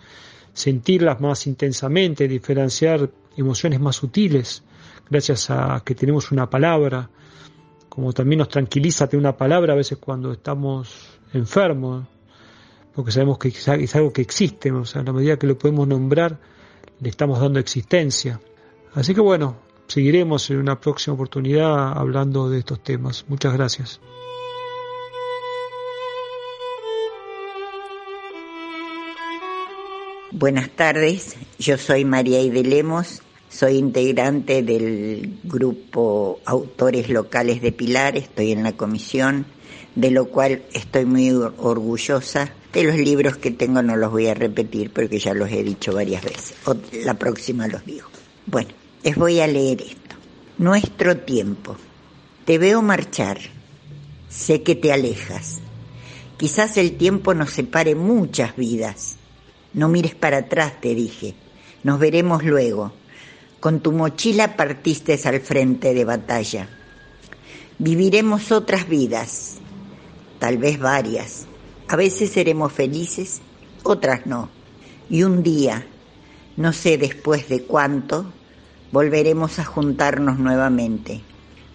sentirlas 0.58 1.20
más 1.20 1.46
intensamente, 1.46 2.26
diferenciar 2.26 3.08
emociones 3.36 3.78
más 3.78 3.94
sutiles, 3.94 4.64
gracias 5.08 5.50
a 5.50 5.80
que 5.84 5.94
tenemos 5.94 6.32
una 6.32 6.50
palabra, 6.50 7.08
como 7.88 8.12
también 8.12 8.40
nos 8.40 8.48
tranquiliza 8.48 9.06
tener 9.06 9.20
una 9.20 9.36
palabra 9.36 9.74
a 9.74 9.76
veces 9.76 9.98
cuando 9.98 10.32
estamos 10.32 11.20
enfermos, 11.32 12.06
porque 12.92 13.12
sabemos 13.12 13.38
que 13.38 13.48
es 13.48 13.94
algo 13.94 14.12
que 14.12 14.22
existe, 14.22 14.72
o 14.72 14.84
sea, 14.84 15.02
a 15.02 15.04
la 15.04 15.12
medida 15.12 15.38
que 15.38 15.46
lo 15.46 15.56
podemos 15.56 15.86
nombrar, 15.86 16.40
le 16.98 17.08
estamos 17.08 17.38
dando 17.38 17.60
existencia. 17.60 18.40
Así 18.94 19.14
que 19.14 19.20
bueno, 19.20 19.58
seguiremos 19.86 20.50
en 20.50 20.56
una 20.56 20.80
próxima 20.80 21.14
oportunidad 21.14 21.96
hablando 21.96 22.50
de 22.50 22.58
estos 22.58 22.82
temas. 22.82 23.24
Muchas 23.28 23.52
gracias. 23.52 24.00
Buenas 30.30 30.68
tardes, 30.68 31.36
yo 31.58 31.78
soy 31.78 32.04
María 32.04 32.42
Ide 32.42 32.62
Lemos, 32.62 33.22
soy 33.48 33.76
integrante 33.76 34.62
del 34.62 35.38
grupo 35.42 36.40
Autores 36.44 37.08
Locales 37.08 37.62
de 37.62 37.72
Pilar, 37.72 38.14
estoy 38.18 38.52
en 38.52 38.62
la 38.62 38.72
comisión, 38.72 39.46
de 39.94 40.10
lo 40.10 40.26
cual 40.26 40.64
estoy 40.74 41.06
muy 41.06 41.30
orgullosa. 41.30 42.52
De 42.74 42.84
los 42.84 42.96
libros 42.96 43.38
que 43.38 43.52
tengo 43.52 43.80
no 43.80 43.96
los 43.96 44.10
voy 44.10 44.26
a 44.26 44.34
repetir 44.34 44.92
porque 44.92 45.18
ya 45.18 45.32
los 45.32 45.50
he 45.50 45.62
dicho 45.62 45.94
varias 45.94 46.22
veces, 46.22 46.54
la 46.92 47.14
próxima 47.14 47.66
los 47.66 47.86
digo. 47.86 48.08
Bueno, 48.44 48.68
les 49.02 49.16
voy 49.16 49.40
a 49.40 49.46
leer 49.46 49.80
esto. 49.80 50.16
Nuestro 50.58 51.16
tiempo. 51.16 51.74
Te 52.44 52.58
veo 52.58 52.82
marchar, 52.82 53.38
sé 54.28 54.62
que 54.62 54.74
te 54.74 54.92
alejas. 54.92 55.60
Quizás 56.36 56.76
el 56.76 56.98
tiempo 56.98 57.32
nos 57.32 57.50
separe 57.50 57.94
muchas 57.94 58.54
vidas 58.56 59.17
no 59.78 59.88
mires 59.88 60.16
para 60.16 60.38
atrás, 60.38 60.80
te 60.80 60.92
dije. 60.92 61.36
Nos 61.84 62.00
veremos 62.00 62.42
luego. 62.42 62.92
Con 63.60 63.78
tu 63.78 63.92
mochila 63.92 64.56
partiste 64.56 65.20
al 65.24 65.40
frente 65.40 65.94
de 65.94 66.04
batalla. 66.04 66.68
Viviremos 67.78 68.50
otras 68.50 68.88
vidas, 68.88 69.58
tal 70.40 70.58
vez 70.58 70.80
varias. 70.80 71.46
A 71.86 71.94
veces 71.94 72.30
seremos 72.30 72.72
felices, 72.72 73.40
otras 73.84 74.26
no. 74.26 74.50
Y 75.08 75.22
un 75.22 75.44
día, 75.44 75.86
no 76.56 76.72
sé 76.72 76.98
después 76.98 77.48
de 77.48 77.62
cuánto, 77.62 78.32
volveremos 78.90 79.60
a 79.60 79.64
juntarnos 79.64 80.40
nuevamente. 80.40 81.20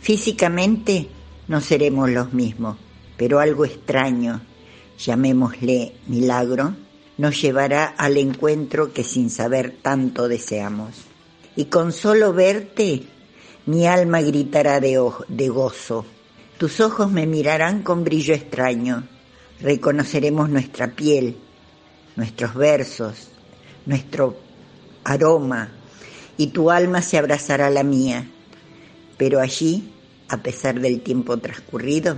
Físicamente 0.02 1.08
no 1.48 1.62
seremos 1.62 2.10
los 2.10 2.34
mismos, 2.34 2.76
pero 3.16 3.40
algo 3.40 3.64
extraño, 3.64 4.42
llamémosle 4.98 5.94
milagro, 6.08 6.76
nos 7.18 7.42
llevará 7.42 7.86
al 7.86 8.18
encuentro 8.18 8.94
que 8.94 9.04
sin 9.04 9.30
saber 9.30 9.76
tanto 9.82 10.28
deseamos. 10.28 10.96
Y 11.56 11.66
con 11.66 11.92
solo 11.92 12.34
verte, 12.34 13.04
mi 13.66 13.86
alma 13.86 14.22
gritará 14.22 14.80
de, 14.80 15.00
de 15.28 15.50
gozo. 15.50 16.06
Tus 16.58 16.80
ojos 16.80 17.12
me 17.12 17.28
mirarán 17.28 17.84
con 17.84 18.04
brillo 18.04 18.34
extraño. 18.34 19.08
Reconoceremos 19.62 20.50
nuestra 20.50 20.96
piel, 20.96 21.38
nuestros 22.16 22.56
versos, 22.56 23.30
nuestro 23.86 24.38
aroma, 25.04 25.70
y 26.38 26.48
tu 26.48 26.72
alma 26.72 27.02
se 27.02 27.18
abrazará 27.18 27.68
a 27.68 27.72
la 27.72 27.84
mía. 27.84 28.28
Pero 29.18 29.40
allí, 29.40 29.92
a 30.30 30.38
pesar 30.38 30.80
del 30.80 31.02
tiempo 31.02 31.38
transcurrido, 31.38 32.18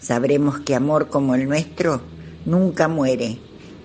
sabremos 0.00 0.60
que 0.60 0.74
amor 0.74 1.08
como 1.08 1.36
el 1.36 1.46
nuestro 1.46 2.00
nunca 2.44 2.88
muere 2.88 3.38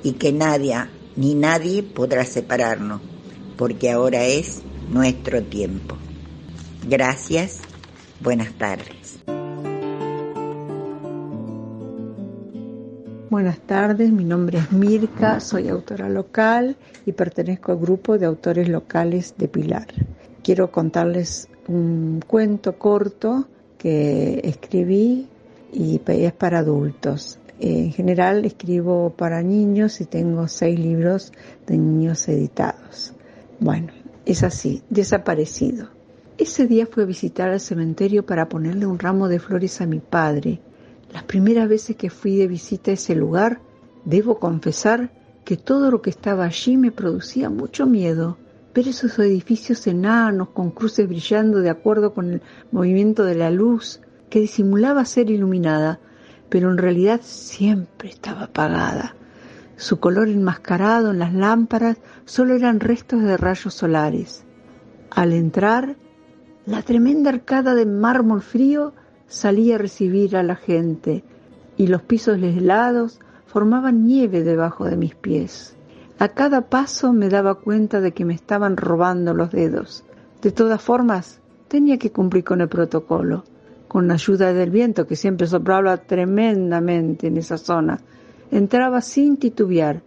y 0.04 0.14
que 0.14 0.32
nadie 0.32 0.76
ni 1.16 1.36
nadie 1.36 1.84
podrá 1.84 2.26
separarnos, 2.26 3.02
porque 3.58 3.92
ahora 3.92 4.26
es 4.26 4.62
nuestro 4.92 5.42
tiempo. 5.44 5.98
Gracias, 6.88 7.62
buenas 8.20 8.52
tardes. 8.54 9.20
Buenas 13.30 13.60
tardes, 13.62 14.12
mi 14.12 14.26
nombre 14.26 14.60
es 14.60 14.72
Mirka, 14.72 15.40
soy 15.40 15.68
autora 15.68 16.08
local 16.08 16.76
y 17.06 17.14
pertenezco 17.14 17.72
al 17.72 17.80
grupo 17.80 18.20
de 18.20 18.28
autores 18.28 18.70
locales 18.70 19.34
de 19.38 19.48
Pilar. 19.48 19.88
Quiero 20.44 20.72
contarles 20.72 21.48
un 21.68 22.20
cuento 22.28 22.78
corto 22.78 23.48
que 23.80 24.40
escribí 24.44 25.28
y 25.72 26.00
es 26.06 26.34
para 26.34 26.60
adultos 26.60 27.40
en 27.64 27.94
general 27.94 28.44
escribo 28.44 29.12
para 29.12 29.42
niños 29.42 30.02
y 30.02 30.06
tengo 30.06 30.50
seis 30.50 30.78
libros 30.78 31.32
de 31.66 31.78
niños 31.78 32.28
editados. 32.28 33.14
Bueno, 33.62 33.94
es 34.26 34.44
así, 34.44 34.84
desaparecido. 34.90 35.88
Ese 36.38 36.68
día 36.68 36.86
fui 36.86 37.04
a 37.04 37.06
visitar 37.06 37.50
al 37.50 37.62
cementerio 37.62 38.26
para 38.26 38.50
ponerle 38.50 38.86
un 38.86 39.00
ramo 39.00 39.30
de 39.30 39.40
flores 39.40 39.80
a 39.80 39.86
mi 39.86 40.00
padre. 40.00 40.60
Las 41.14 41.24
primeras 41.24 41.70
veces 41.70 41.96
que 41.96 42.10
fui 42.10 42.36
de 42.36 42.48
visita 42.48 42.92
a 42.92 42.96
ese 42.96 43.16
lugar, 43.16 43.62
debo 44.04 44.40
confesar 44.40 45.12
que 45.46 45.56
todo 45.56 45.90
lo 45.90 46.02
que 46.02 46.10
estaba 46.10 46.44
allí 46.44 46.76
me 46.76 46.92
producía 46.92 47.50
mucho 47.50 47.86
miedo. 47.86 48.38
Ver 48.76 48.90
esos 48.90 49.18
edificios 49.20 49.88
enanos 49.88 50.50
con 50.50 50.72
cruces 50.72 51.08
brillando 51.08 51.60
de 51.60 51.70
acuerdo 51.70 52.14
con 52.14 52.34
el 52.34 52.42
movimiento 52.72 53.24
de 53.24 53.36
la 53.36 53.52
luz, 53.52 54.02
que 54.30 54.42
disimulaba 54.42 55.06
ser 55.06 55.30
iluminada, 55.30 56.02
pero 56.54 56.70
en 56.70 56.78
realidad 56.78 57.22
siempre 57.24 58.10
estaba 58.10 58.44
apagada. 58.44 59.16
Su 59.76 60.00
color 60.00 60.30
enmascarado 60.30 61.10
en 61.10 61.18
las 61.18 61.34
lámparas 61.34 61.98
solo 62.26 62.54
eran 62.54 62.80
restos 62.80 63.24
de 63.24 63.38
rayos 63.38 63.74
solares. 63.74 64.44
Al 65.10 65.34
entrar, 65.34 65.96
la 66.68 66.84
tremenda 66.84 67.32
arcada 67.32 67.74
de 67.74 67.88
mármol 67.88 68.44
frío 68.44 68.94
salía 69.26 69.74
a 69.74 69.78
recibir 69.80 70.38
a 70.38 70.44
la 70.44 70.56
gente 70.56 71.24
y 71.76 71.88
los 71.88 72.04
pisos 72.04 72.38
helados 72.38 73.20
formaban 73.48 74.06
nieve 74.06 74.44
debajo 74.44 74.86
de 74.86 74.96
mis 74.96 75.16
pies. 75.16 75.76
A 76.20 76.28
cada 76.28 76.70
paso 76.70 77.14
me 77.14 77.30
daba 77.30 77.56
cuenta 77.56 78.00
de 78.00 78.12
que 78.12 78.26
me 78.26 78.36
estaban 78.36 78.78
robando 78.78 79.34
los 79.34 79.50
dedos. 79.50 80.04
De 80.44 80.52
todas 80.52 80.84
formas, 80.84 81.40
tenía 81.68 81.98
que 81.98 82.12
cumplir 82.12 82.44
con 82.44 82.62
el 82.62 82.70
protocolo 82.70 83.44
con 83.94 84.08
la 84.08 84.16
ayuda 84.16 84.54
del 84.54 84.72
viento 84.72 85.06
que 85.06 85.16
siempre 85.16 85.46
soplaba 85.46 85.98
tremendamente 85.98 87.28
en 87.28 87.38
esa 87.38 87.60
zona, 87.60 88.00
entraba 88.50 89.02
sin 89.02 89.38
titubear, 89.38 90.02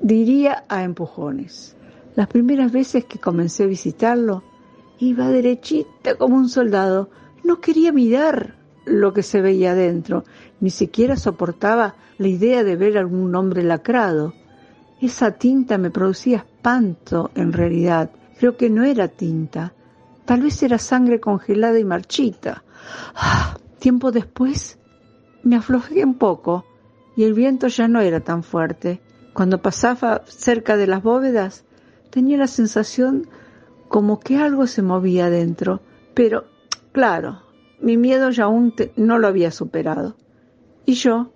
diría 0.00 0.64
a 0.66 0.82
empujones. 0.82 1.76
Las 2.16 2.26
primeras 2.28 2.72
veces 2.72 3.04
que 3.04 3.18
comencé 3.18 3.64
a 3.64 3.66
visitarlo, 3.66 4.42
iba 4.98 5.28
derechita 5.28 6.14
como 6.14 6.36
un 6.36 6.48
soldado, 6.48 7.10
no 7.44 7.60
quería 7.60 7.92
mirar 7.92 8.54
lo 8.86 9.12
que 9.12 9.22
se 9.22 9.42
veía 9.42 9.72
adentro, 9.72 10.24
ni 10.60 10.70
siquiera 10.70 11.16
soportaba 11.16 11.96
la 12.16 12.28
idea 12.28 12.64
de 12.64 12.76
ver 12.76 12.96
algún 12.96 13.34
hombre 13.34 13.62
lacrado. 13.62 14.32
Esa 15.02 15.32
tinta 15.32 15.76
me 15.76 15.90
producía 15.90 16.38
espanto 16.38 17.30
en 17.34 17.52
realidad. 17.52 18.10
Creo 18.38 18.56
que 18.56 18.70
no 18.70 18.84
era 18.84 19.08
tinta. 19.08 19.74
Tal 20.24 20.40
vez 20.40 20.62
era 20.62 20.78
sangre 20.78 21.20
congelada 21.20 21.78
y 21.78 21.84
marchita, 21.84 22.62
tiempo 23.78 24.12
después 24.12 24.78
me 25.42 25.56
aflojé 25.56 26.04
un 26.04 26.14
poco 26.14 26.64
y 27.16 27.24
el 27.24 27.34
viento 27.34 27.68
ya 27.68 27.88
no 27.88 28.00
era 28.00 28.20
tan 28.20 28.42
fuerte. 28.42 29.00
Cuando 29.32 29.62
pasaba 29.62 30.22
cerca 30.26 30.76
de 30.76 30.86
las 30.86 31.02
bóvedas 31.02 31.64
tenía 32.10 32.36
la 32.36 32.46
sensación 32.46 33.28
como 33.88 34.20
que 34.20 34.38
algo 34.38 34.66
se 34.66 34.82
movía 34.82 35.30
dentro, 35.30 35.80
pero 36.14 36.44
claro, 36.92 37.42
mi 37.80 37.96
miedo 37.96 38.30
ya 38.30 38.44
aún 38.44 38.74
no 38.96 39.18
lo 39.18 39.28
había 39.28 39.50
superado. 39.50 40.16
Y 40.86 40.94
yo 40.94 41.32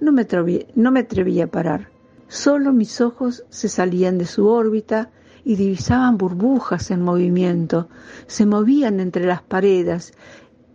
no 0.00 0.12
me, 0.12 0.26
no 0.74 0.90
me 0.90 1.06
a 1.42 1.46
parar. 1.46 1.90
Solo 2.28 2.72
mis 2.72 3.00
ojos 3.00 3.44
se 3.48 3.68
salían 3.68 4.18
de 4.18 4.26
su 4.26 4.46
órbita 4.46 5.10
y 5.44 5.56
divisaban 5.56 6.16
burbujas 6.18 6.90
en 6.90 7.02
movimiento, 7.02 7.88
se 8.26 8.46
movían 8.46 9.00
entre 9.00 9.26
las 9.26 9.42
paredes 9.42 10.12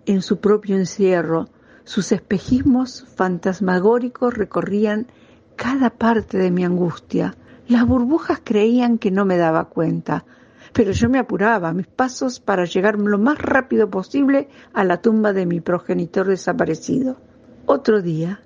en 0.05 0.21
su 0.21 0.39
propio 0.39 0.75
encierro, 0.75 1.49
sus 1.83 2.11
espejismos 2.11 3.05
fantasmagóricos 3.15 4.33
recorrían 4.33 5.07
cada 5.55 5.89
parte 5.89 6.37
de 6.37 6.51
mi 6.51 6.63
angustia. 6.63 7.35
Las 7.67 7.87
burbujas 7.87 8.41
creían 8.43 8.97
que 8.97 9.11
no 9.11 9.25
me 9.25 9.37
daba 9.37 9.65
cuenta, 9.65 10.25
pero 10.73 10.91
yo 10.91 11.09
me 11.09 11.19
apuraba 11.19 11.73
mis 11.73 11.87
pasos 11.87 12.39
para 12.39 12.65
llegar 12.65 12.99
lo 12.99 13.17
más 13.17 13.37
rápido 13.39 13.89
posible 13.89 14.49
a 14.73 14.83
la 14.83 15.01
tumba 15.01 15.33
de 15.33 15.45
mi 15.45 15.61
progenitor 15.61 16.27
desaparecido. 16.27 17.17
Otro 17.65 18.01
día, 18.01 18.41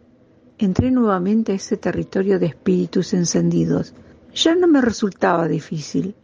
entré 0.57 0.91
nuevamente 0.91 1.53
a 1.53 1.55
ese 1.55 1.75
territorio 1.75 2.39
de 2.39 2.47
espíritus 2.47 3.13
encendidos. 3.13 3.93
Ya 4.33 4.55
no 4.55 4.67
me 4.67 4.81
resultaba 4.81 5.47
difícil. 5.47 6.15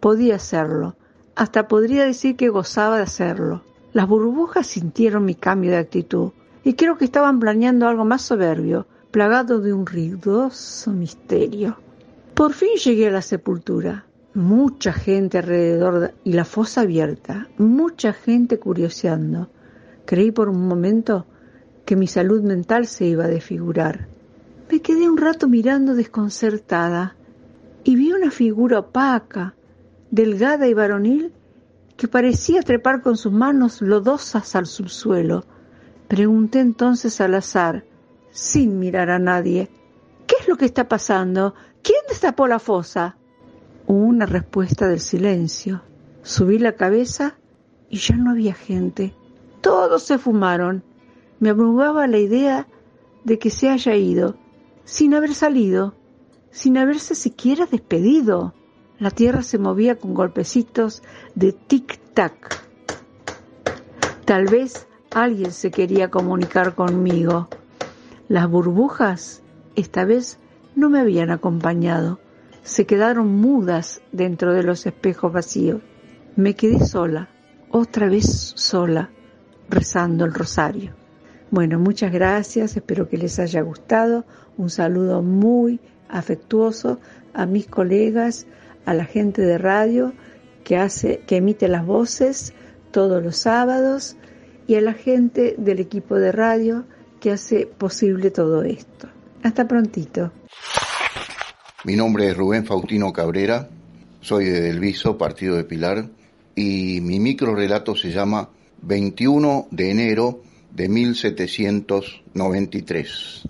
Podía 0.00 0.36
hacerlo. 0.36 0.96
Hasta 1.34 1.66
podría 1.66 2.04
decir 2.04 2.36
que 2.36 2.48
gozaba 2.48 2.98
de 2.98 3.04
hacerlo. 3.04 3.62
Las 3.94 4.08
burbujas 4.08 4.66
sintieron 4.66 5.24
mi 5.24 5.36
cambio 5.36 5.70
de 5.70 5.78
actitud 5.78 6.32
y 6.64 6.74
creo 6.74 6.98
que 6.98 7.04
estaban 7.04 7.38
planeando 7.38 7.86
algo 7.86 8.04
más 8.04 8.22
soberbio, 8.22 8.88
plagado 9.12 9.60
de 9.60 9.72
un 9.72 9.86
ruidoso 9.86 10.90
misterio. 10.90 11.76
Por 12.34 12.54
fin 12.54 12.70
llegué 12.76 13.06
a 13.06 13.12
la 13.12 13.22
sepultura. 13.22 14.04
mucha 14.34 14.92
gente 14.92 15.38
alrededor 15.38 16.12
y 16.24 16.32
la 16.32 16.44
fosa 16.44 16.80
abierta, 16.80 17.46
mucha 17.56 18.12
gente 18.12 18.58
curioseando. 18.58 19.48
Creí 20.06 20.32
por 20.32 20.48
un 20.48 20.66
momento 20.66 21.26
que 21.84 21.94
mi 21.94 22.08
salud 22.08 22.42
mental 22.42 22.88
se 22.88 23.06
iba 23.06 23.26
a 23.26 23.28
desfigurar. 23.28 24.08
Me 24.68 24.80
quedé 24.80 25.08
un 25.08 25.18
rato 25.18 25.46
mirando 25.46 25.94
desconcertada 25.94 27.14
y 27.84 27.94
vi 27.94 28.12
una 28.12 28.32
figura 28.32 28.80
opaca, 28.80 29.54
delgada 30.10 30.66
y 30.66 30.74
varonil, 30.74 31.32
que 32.04 32.08
parecía 32.08 32.60
trepar 32.60 33.00
con 33.00 33.16
sus 33.16 33.32
manos 33.32 33.80
lodosas 33.80 34.54
al 34.56 34.66
subsuelo. 34.66 35.46
Pregunté 36.06 36.60
entonces 36.60 37.18
al 37.22 37.34
azar, 37.34 37.86
sin 38.30 38.78
mirar 38.78 39.08
a 39.08 39.18
nadie, 39.18 39.70
¿qué 40.26 40.34
es 40.38 40.46
lo 40.46 40.58
que 40.58 40.66
está 40.66 40.86
pasando? 40.86 41.54
¿Quién 41.82 42.00
destapó 42.06 42.46
la 42.46 42.58
fosa? 42.58 43.16
Hubo 43.86 44.04
una 44.04 44.26
respuesta 44.26 44.86
del 44.86 45.00
silencio. 45.00 45.80
Subí 46.22 46.58
la 46.58 46.72
cabeza 46.72 47.38
y 47.88 47.96
ya 47.96 48.16
no 48.16 48.32
había 48.32 48.52
gente. 48.52 49.14
Todos 49.62 50.02
se 50.02 50.18
fumaron. 50.18 50.84
Me 51.40 51.48
abrumaba 51.48 52.06
la 52.06 52.18
idea 52.18 52.68
de 53.24 53.38
que 53.38 53.48
se 53.48 53.70
haya 53.70 53.94
ido, 53.94 54.36
sin 54.84 55.14
haber 55.14 55.34
salido, 55.34 55.94
sin 56.50 56.76
haberse 56.76 57.14
siquiera 57.14 57.64
despedido. 57.64 58.52
La 58.98 59.10
tierra 59.10 59.42
se 59.42 59.58
movía 59.58 59.96
con 59.96 60.14
golpecitos 60.14 61.02
de 61.34 61.52
tic-tac. 61.52 62.32
Tal 64.24 64.46
vez 64.46 64.86
alguien 65.10 65.50
se 65.52 65.70
quería 65.70 66.10
comunicar 66.10 66.74
conmigo. 66.74 67.48
Las 68.28 68.48
burbujas 68.48 69.42
esta 69.74 70.04
vez 70.04 70.38
no 70.76 70.90
me 70.90 71.00
habían 71.00 71.30
acompañado. 71.30 72.20
Se 72.62 72.86
quedaron 72.86 73.28
mudas 73.28 74.00
dentro 74.12 74.54
de 74.54 74.62
los 74.62 74.86
espejos 74.86 75.32
vacíos. 75.32 75.82
Me 76.36 76.54
quedé 76.54 76.80
sola, 76.86 77.28
otra 77.70 78.08
vez 78.08 78.52
sola, 78.54 79.10
rezando 79.68 80.24
el 80.24 80.34
rosario. 80.34 80.94
Bueno, 81.50 81.78
muchas 81.78 82.12
gracias, 82.12 82.76
espero 82.76 83.08
que 83.08 83.18
les 83.18 83.38
haya 83.38 83.60
gustado. 83.62 84.24
Un 84.56 84.70
saludo 84.70 85.20
muy 85.22 85.80
afectuoso 86.08 87.00
a 87.32 87.44
mis 87.46 87.66
colegas, 87.66 88.46
a 88.84 88.94
la 88.94 89.04
gente 89.04 89.42
de 89.42 89.58
radio 89.58 90.12
que 90.64 90.76
hace, 90.76 91.20
que 91.26 91.36
emite 91.36 91.68
las 91.68 91.84
voces 91.84 92.54
todos 92.90 93.22
los 93.22 93.36
sábados 93.36 94.16
y 94.66 94.76
a 94.76 94.80
la 94.80 94.94
gente 94.94 95.54
del 95.58 95.80
equipo 95.80 96.14
de 96.16 96.32
radio 96.32 96.86
que 97.20 97.30
hace 97.30 97.66
posible 97.66 98.30
todo 98.30 98.62
esto. 98.62 99.10
Hasta 99.42 99.68
prontito. 99.68 100.32
Mi 101.84 101.96
nombre 101.96 102.28
es 102.28 102.36
Rubén 102.36 102.64
Faustino 102.64 103.12
Cabrera, 103.12 103.68
soy 104.20 104.46
de 104.46 104.62
Delviso, 104.62 105.18
partido 105.18 105.56
de 105.56 105.64
Pilar, 105.64 106.08
y 106.54 107.00
mi 107.02 107.20
micro 107.20 107.54
relato 107.54 107.94
se 107.94 108.10
llama 108.10 108.48
21 108.82 109.68
de 109.70 109.90
enero 109.90 110.40
de 110.70 110.88
1793. 110.88 113.48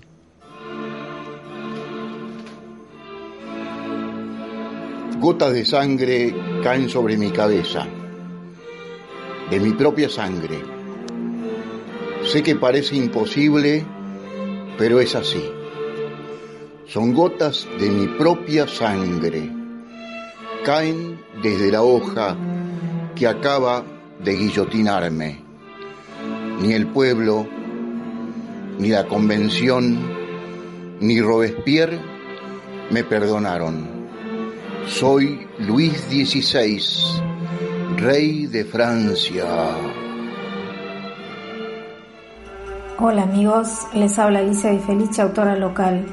Gotas 5.24 5.54
de 5.54 5.64
sangre 5.64 6.34
caen 6.62 6.90
sobre 6.90 7.16
mi 7.16 7.30
cabeza, 7.30 7.86
de 9.50 9.58
mi 9.58 9.72
propia 9.72 10.10
sangre. 10.10 10.58
Sé 12.26 12.42
que 12.42 12.56
parece 12.56 12.96
imposible, 12.96 13.86
pero 14.76 15.00
es 15.00 15.14
así. 15.14 15.42
Son 16.88 17.14
gotas 17.14 17.66
de 17.80 17.88
mi 17.88 18.06
propia 18.06 18.68
sangre. 18.68 19.50
Caen 20.62 21.18
desde 21.42 21.72
la 21.72 21.82
hoja 21.82 22.36
que 23.16 23.26
acaba 23.26 23.82
de 24.22 24.36
guillotinarme. 24.36 25.38
Ni 26.60 26.74
el 26.74 26.86
pueblo, 26.88 27.46
ni 28.78 28.90
la 28.90 29.08
convención, 29.08 29.96
ni 31.00 31.18
Robespierre 31.22 31.98
me 32.90 33.04
perdonaron. 33.04 33.93
Soy 34.86 35.46
Luis 35.60 35.98
XVI, 36.10 36.78
rey 37.96 38.46
de 38.46 38.64
Francia. 38.66 39.46
Hola 42.98 43.22
amigos, 43.22 43.86
les 43.94 44.18
habla 44.18 44.40
Alicia 44.40 44.70
Di 44.70 44.78
Felice, 44.80 45.22
autora 45.22 45.56
local. 45.56 46.04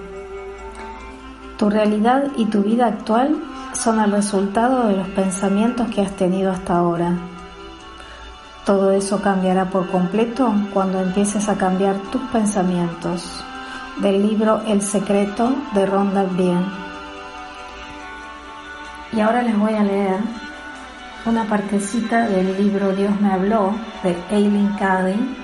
Tu 1.57 1.69
realidad 1.69 2.31
y 2.37 2.45
tu 2.45 2.63
vida 2.63 2.87
actual 2.87 3.35
son 3.73 3.99
el 3.99 4.11
resultado 4.11 4.87
de 4.87 4.95
los 4.95 5.07
pensamientos 5.09 5.89
que 5.89 6.01
has 6.01 6.15
tenido 6.15 6.49
hasta 6.49 6.77
ahora. 6.77 7.17
Todo 8.65 8.91
eso 8.91 9.21
cambiará 9.21 9.69
por 9.69 9.89
completo 9.89 10.53
cuando 10.73 11.01
empieces 11.01 11.49
a 11.49 11.57
cambiar 11.57 11.97
tus 12.11 12.21
pensamientos. 12.29 13.43
Del 14.01 14.25
libro 14.25 14.61
El 14.65 14.81
secreto 14.81 15.53
de 15.75 15.85
Ronda 15.85 16.23
Bien. 16.23 16.90
Y 19.13 19.19
ahora 19.19 19.41
les 19.41 19.57
voy 19.57 19.73
a 19.73 19.83
leer 19.83 20.17
una 21.25 21.43
partecita 21.45 22.27
del 22.27 22.57
libro 22.57 22.95
Dios 22.95 23.19
me 23.21 23.31
habló 23.31 23.75
de 24.03 24.17
Eileen 24.31 24.73
Cady 24.79 25.35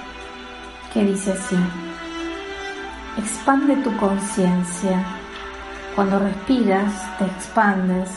que 0.94 1.04
dice 1.04 1.34
así, 1.34 1.58
expande 3.18 3.76
tu 3.78 3.96
conciencia. 3.98 5.04
Cuando 5.96 6.20
respiras, 6.20 6.94
te 7.18 7.26
expandes. 7.26 8.10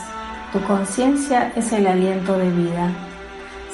Tu 0.53 0.61
conciencia 0.63 1.53
es 1.57 1.73
el 1.73 1.87
aliento 1.87 2.39
de 2.39 2.51
vida. 2.51 2.91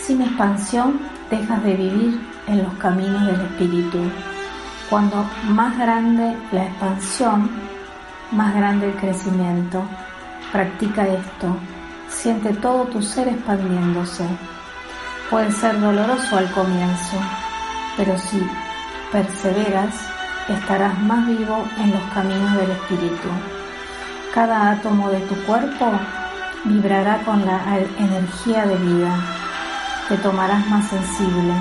Sin 0.01 0.23
expansión, 0.23 0.99
dejas 1.31 1.63
de 1.63 1.75
vivir 1.75 2.21
en 2.47 2.63
los 2.63 2.75
caminos 2.75 3.27
del 3.27 3.41
espíritu. 3.41 3.99
Cuando 4.89 5.25
más 5.49 5.77
grande 5.79 6.37
la 6.53 6.65
expansión, 6.65 7.51
más 8.33 8.55
grande 8.55 8.91
el 8.91 8.97
crecimiento. 8.97 9.83
Practica 10.53 11.07
esto. 11.07 11.57
Siente 12.09 12.53
todo 12.55 12.85
tu 12.85 13.03
ser 13.03 13.29
expandiéndose. 13.29 14.25
Puede 15.29 15.51
ser 15.51 15.81
doloroso 15.81 16.37
al 16.37 16.51
comienzo, 16.53 17.17
pero 17.97 18.17
si 18.17 18.41
perseveras, 19.11 19.93
estarás 20.49 20.99
más 21.03 21.27
vivo 21.27 21.65
en 21.79 21.91
los 21.91 22.03
caminos 22.15 22.57
del 22.57 22.71
espíritu. 22.71 23.29
Cada 24.33 24.71
átomo 24.71 25.11
de 25.11 25.21
tu 25.23 25.35
cuerpo 25.47 25.91
vibrará 26.65 27.19
con 27.25 27.45
la 27.45 27.61
energía 27.99 28.67
de 28.67 28.77
vida. 28.77 29.19
Te 30.09 30.17
tomarás 30.19 30.65
más 30.69 30.87
sensible. 30.87 31.55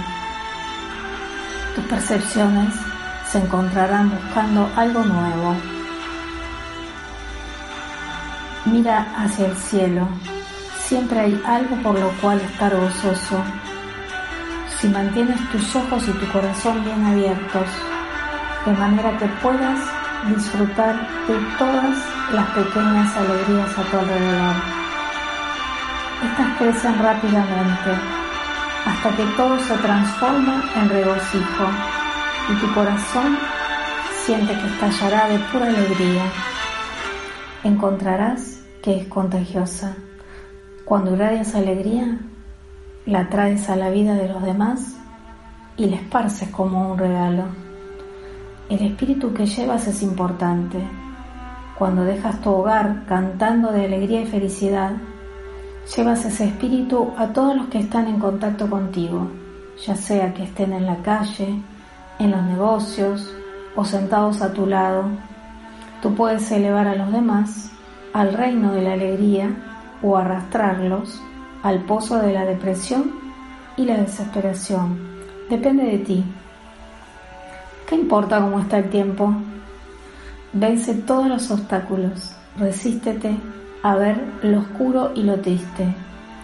Tus 1.74 1.86
percepciones 1.86 2.76
se 3.32 3.40
encontrarán 3.40 4.12
buscando 4.12 4.70
algo 4.76 5.04
nuevo 5.04 5.75
Mira 8.66 9.06
hacia 9.16 9.48
el 9.48 9.56
cielo. 9.56 10.08
Siempre 10.80 11.20
hay 11.20 11.42
algo 11.46 11.76
por 11.84 12.00
lo 12.00 12.10
cual 12.22 12.40
estar 12.42 12.76
gozoso. 12.76 13.44
Si 14.80 14.88
mantienes 14.88 15.40
tus 15.52 15.76
ojos 15.76 16.08
y 16.08 16.12
tu 16.12 16.32
corazón 16.32 16.84
bien 16.84 17.06
abiertos, 17.06 17.68
de 18.66 18.72
manera 18.74 19.18
que 19.18 19.28
puedas 19.42 19.80
disfrutar 20.28 20.96
de 21.28 21.38
todas 21.60 21.98
las 22.34 22.46
pequeñas 22.50 23.16
alegrías 23.16 23.78
a 23.78 23.84
tu 23.84 23.98
alrededor. 23.98 24.56
Estas 26.24 26.58
crecen 26.58 27.00
rápidamente 27.04 27.92
hasta 28.86 29.16
que 29.16 29.26
todo 29.38 29.60
se 29.60 29.78
transforma 29.78 30.64
en 30.76 30.90
regocijo 30.90 31.70
y 32.50 32.54
tu 32.56 32.74
corazón 32.74 33.38
siente 34.26 34.54
que 34.54 34.68
estallará 34.68 35.28
de 35.28 35.40
pura 35.52 35.68
alegría. 35.68 36.24
Encontrarás 37.66 38.62
que 38.84 38.96
es 38.96 39.08
contagiosa. 39.08 39.96
Cuando 40.86 41.16
irradias 41.16 41.56
alegría, 41.56 42.20
la 43.08 43.28
traes 43.28 43.68
a 43.72 43.76
la 43.76 43.90
vida 43.90 44.14
de 44.14 44.30
los 44.30 44.44
demás 44.44 44.96
y 45.76 45.88
la 45.88 45.96
esparces 45.96 46.50
como 46.50 46.92
un 46.92 47.00
regalo. 47.00 47.46
El 48.70 48.86
espíritu 48.86 49.34
que 49.34 49.48
llevas 49.48 49.88
es 49.88 50.04
importante. 50.04 50.78
Cuando 51.76 52.04
dejas 52.04 52.40
tu 52.40 52.52
hogar 52.52 53.04
cantando 53.08 53.72
de 53.72 53.86
alegría 53.86 54.22
y 54.22 54.28
felicidad, 54.28 54.92
llevas 55.98 56.24
ese 56.24 56.46
espíritu 56.46 57.14
a 57.18 57.30
todos 57.30 57.56
los 57.56 57.66
que 57.70 57.80
están 57.80 58.08
en 58.08 58.20
contacto 58.20 58.70
contigo, 58.70 59.28
ya 59.84 59.96
sea 59.96 60.32
que 60.36 60.44
estén 60.44 60.72
en 60.72 60.86
la 60.86 60.98
calle, 60.98 61.64
en 62.20 62.30
los 62.30 62.44
negocios 62.44 63.34
o 63.76 63.84
sentados 63.84 64.44
a 64.44 64.54
tu 64.54 64.68
lado. 64.68 65.06
Tú 66.02 66.14
puedes 66.16 66.52
elevar 66.52 66.88
a 66.88 66.96
los 66.96 67.12
demás 67.12 67.72
al 68.14 68.34
reino 68.34 68.72
de 68.72 68.82
la 68.82 68.94
alegría 68.94 69.50
o 70.02 70.18
arrastrarlos 70.18 71.22
al 71.64 71.80
pozo 71.84 72.20
de 72.20 72.32
la 72.32 72.46
depresión 72.46 73.12
y 73.76 73.86
la 73.86 73.98
desesperación. 73.98 74.98
Depende 75.50 75.84
de 75.84 75.98
ti. 75.98 76.24
¿Qué 77.88 77.96
importa 77.96 78.40
cómo 78.40 78.60
está 78.60 78.78
el 78.78 78.90
tiempo? 78.90 79.34
Vence 80.54 80.94
todos 80.94 81.28
los 81.28 81.52
obstáculos, 81.52 82.36
resístete 82.58 83.36
a 83.84 83.96
ver 83.96 84.24
lo 84.44 84.60
oscuro 84.60 85.12
y 85.14 85.24
lo 85.24 85.40
triste. 85.40 85.94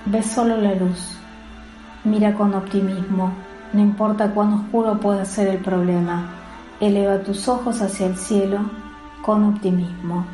Ve 0.06 0.22
solo 0.24 0.58
la 0.58 0.76
luz. 0.76 1.18
Mira 2.04 2.34
con 2.34 2.54
optimismo. 2.54 3.32
No 3.74 3.80
importa 3.80 4.34
cuán 4.34 4.54
oscuro 4.54 5.00
pueda 5.00 5.24
ser 5.24 5.48
el 5.48 5.60
problema. 5.60 6.30
Eleva 6.80 7.20
tus 7.20 7.48
ojos 7.48 7.82
hacia 7.82 8.08
el 8.08 8.18
cielo 8.18 8.60
con 9.22 9.44
optimismo. 9.44 10.26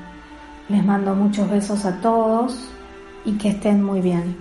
Les 0.70 0.84
mando 0.84 1.16
muchos 1.16 1.50
besos 1.50 1.86
a 1.86 2.02
todos 2.02 2.58
y 3.26 3.34
que 3.38 3.50
estén 3.50 3.84
muy 3.84 4.02
bien. 4.02 4.38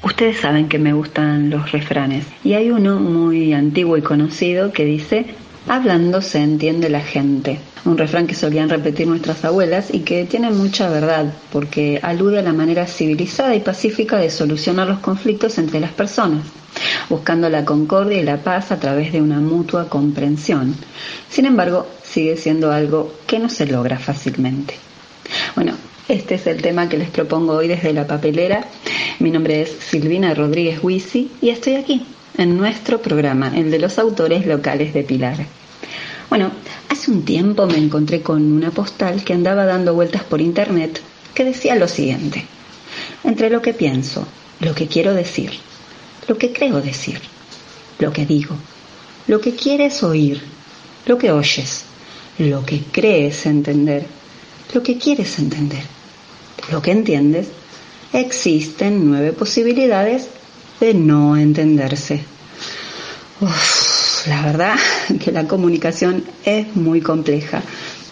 Ustedes 0.03 0.39
saben 0.39 0.69
que 0.69 0.79
me 0.79 0.93
gustan 0.93 1.51
los 1.51 1.73
refranes 1.73 2.25
y 2.45 2.53
hay 2.53 2.71
uno 2.71 3.01
muy 3.01 3.53
antiguo 3.53 3.97
y 3.97 4.03
conocido 4.03 4.71
que 4.71 4.85
dice, 4.85 5.27
hablando 5.69 6.23
se 6.23 6.39
entiende 6.39 6.89
la 6.89 7.01
gente. 7.01 7.59
Un 7.85 7.99
refrán 7.99 8.27
que 8.27 8.35
solían 8.35 8.69
repetir 8.69 9.07
nuestras 9.07 9.45
abuelas 9.45 9.93
y 9.93 10.01
que 10.01 10.25
tiene 10.25 10.51
mucha 10.51 10.89
verdad 10.89 11.33
porque 11.53 12.01
alude 12.03 12.39
a 12.39 12.43
la 12.43 12.53
manera 12.53 12.87
civilizada 12.87 13.55
y 13.55 13.61
pacífica 13.61 14.17
de 14.17 14.31
solucionar 14.31 14.89
los 14.89 15.01
conflictos 15.01 15.59
entre 15.59 15.81
las 15.81 15.93
personas, 15.93 16.47
buscando 17.09 17.49
la 17.49 17.65
concordia 17.65 18.19
y 18.19 18.25
la 18.25 18.39
paz 18.39 18.73
a 18.73 18.81
través 18.81 19.13
de 19.13 19.21
una 19.21 19.41
mutua 19.41 19.89
comprensión. 19.89 20.75
Sin 21.29 21.47
embargo, 21.47 21.87
sigue 22.03 22.37
siendo 22.37 22.73
algo 22.73 23.13
que 23.27 23.39
no 23.39 23.49
se 23.49 23.67
logra 23.67 23.99
fácilmente. 23.99 24.75
Bueno, 25.55 25.75
este 26.09 26.35
es 26.35 26.47
el 26.47 26.61
tema 26.61 26.89
que 26.89 26.99
les 26.99 27.11
propongo 27.11 27.55
hoy 27.55 27.69
desde 27.69 27.93
la 27.93 28.07
papelera. 28.07 28.67
Mi 29.19 29.31
nombre 29.31 29.63
es 29.63 29.71
Silvina 29.71 30.35
Rodríguez 30.35 30.83
Huisi 30.83 31.31
y 31.41 31.49
estoy 31.49 31.77
aquí, 31.77 32.07
en 32.37 32.57
nuestro 32.57 33.01
programa, 33.01 33.53
el 33.55 33.71
de 33.71 33.79
los 33.79 33.99
autores 33.99 34.47
locales 34.47 34.93
de 34.93 35.03
Pilar. 35.03 35.47
Bueno, 36.29 36.51
hace 36.89 37.11
un 37.11 37.25
tiempo 37.25 37.67
me 37.67 37.79
encontré 37.79 38.23
con 38.23 38.53
una 38.53 38.71
postal 38.71 39.25
que 39.25 39.35
andaba 39.35 39.65
dando 39.67 39.95
vueltas 39.95 40.25
por 40.25 40.41
internet 40.41 41.01
que 41.35 41.45
decía 41.45 41.77
lo 41.77 41.89
siguiente. 41.89 42.45
Entre 43.25 43.51
lo 43.51 43.61
que 43.63 43.75
pienso, 43.75 44.27
lo 44.61 44.75
que 44.75 44.87
quiero 44.87 45.15
decir, 45.15 45.53
lo 46.29 46.39
que 46.39 46.53
creo 46.53 46.81
decir, 46.81 47.21
lo 47.99 48.13
que 48.13 48.27
digo, 48.27 48.57
lo 49.27 49.41
que 49.41 49.55
quieres 49.55 50.03
oír, 50.03 50.43
lo 51.07 51.19
que 51.19 51.31
oyes, 51.31 51.85
lo 52.39 52.65
que 52.65 52.81
crees 52.91 53.47
entender, 53.47 54.07
lo 54.73 54.83
que 54.83 54.99
quieres 54.99 55.39
entender, 55.39 55.83
lo 56.71 56.83
que 56.83 56.93
entiendes, 56.93 57.49
existen 58.13 59.11
nueve 59.11 59.33
posibilidades 59.33 60.29
de 60.81 60.95
no 60.95 61.37
entenderse. 61.37 62.25
la 64.27 64.43
verdad 64.43 64.75
que 65.23 65.33
la 65.33 65.47
comunicación 65.47 66.25
es 66.45 66.75
muy 66.77 67.01
compleja, 67.01 67.63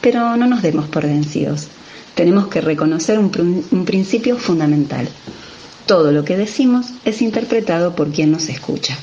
pero 0.01 0.37
no 0.37 0.47
nos 0.47 0.63
demos 0.63 0.89
por 0.89 1.05
vencidos. 1.05 1.69
Tenemos 2.15 2.49
que 2.49 2.61
reconocer 2.61 3.19
un, 3.19 3.65
un 3.71 3.85
principio 3.85 4.37
fundamental. 4.37 5.09
Todo 5.87 6.13
lo 6.13 6.25
que 6.25 6.37
decimos 6.37 6.87
es 7.05 7.23
interpretado 7.23 7.97
por 7.97 8.11
quien 8.11 8.31
nos 8.31 8.49
escucha. 8.49 8.97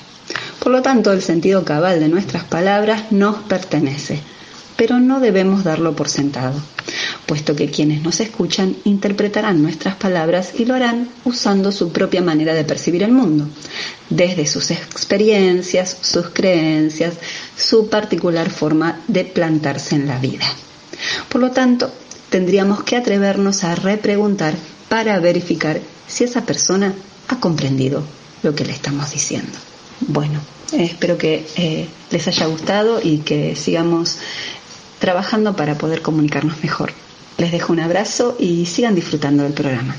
Por 0.60 0.72
lo 0.72 0.82
tanto, 0.82 1.12
el 1.12 1.22
sentido 1.22 1.63
cabal 1.65 2.00
de 2.00 2.10
nuestras 2.10 2.43
palabras 2.43 3.12
nos 3.12 3.38
pertenece 3.38 4.19
pero 4.80 4.98
no 4.98 5.20
debemos 5.20 5.65
darlo 5.65 5.94
por 5.94 6.08
sentado, 6.08 6.58
puesto 7.26 7.54
que 7.54 7.70
quienes 7.70 8.02
nos 8.02 8.22
escuchan 8.22 8.78
interpretarán 8.86 9.62
nuestras 9.62 9.96
palabras 9.96 10.54
y 10.58 10.63
lo 10.63 10.74
harán 10.74 11.10
usando 11.26 11.74
su 11.74 11.92
propia 11.92 12.22
manera 12.22 12.54
de 12.54 12.63
percibir 12.63 13.04
el 13.04 13.12
mundo, 13.12 13.50
desde 14.10 14.48
sus 14.48 14.72
experiencias, 14.72 15.98
sus 16.00 16.30
creencias, 16.30 17.15
su 17.58 17.89
particular 17.89 18.50
forma 18.50 19.02
de 19.10 19.26
plantarse 19.26 19.96
en 19.96 20.08
la 20.08 20.18
vida. 20.18 20.46
Por 21.28 21.42
lo 21.42 21.52
tanto, 21.52 21.92
tendríamos 22.30 22.82
que 22.84 22.96
atrevernos 22.96 23.65
a 23.65 23.76
repreguntar 23.76 24.54
para 24.88 25.20
verificar 25.20 25.82
si 26.08 26.24
esa 26.24 26.46
persona 26.46 26.94
ha 27.28 27.38
comprendido 27.42 28.02
lo 28.44 28.56
que 28.56 28.63
le 28.63 28.72
estamos 28.72 29.12
diciendo. 29.12 29.58
Bueno, 30.00 30.39
espero 30.72 31.18
que 31.18 31.46
eh, 31.58 31.88
les 32.12 32.28
haya 32.30 32.46
gustado 32.46 33.02
y 33.04 33.18
que 33.20 33.58
sigamos 33.58 34.20
trabajando 34.99 35.55
para 35.55 35.75
poder 35.75 36.01
comunicarnos 36.01 36.62
mejor. 36.63 36.91
Les 37.38 37.51
dejo 37.51 37.73
un 37.73 37.79
abrazo 37.79 38.35
y 38.38 38.65
sigan 38.65 38.95
disfrutando 38.95 39.43
del 39.43 39.53
programa. 39.53 39.95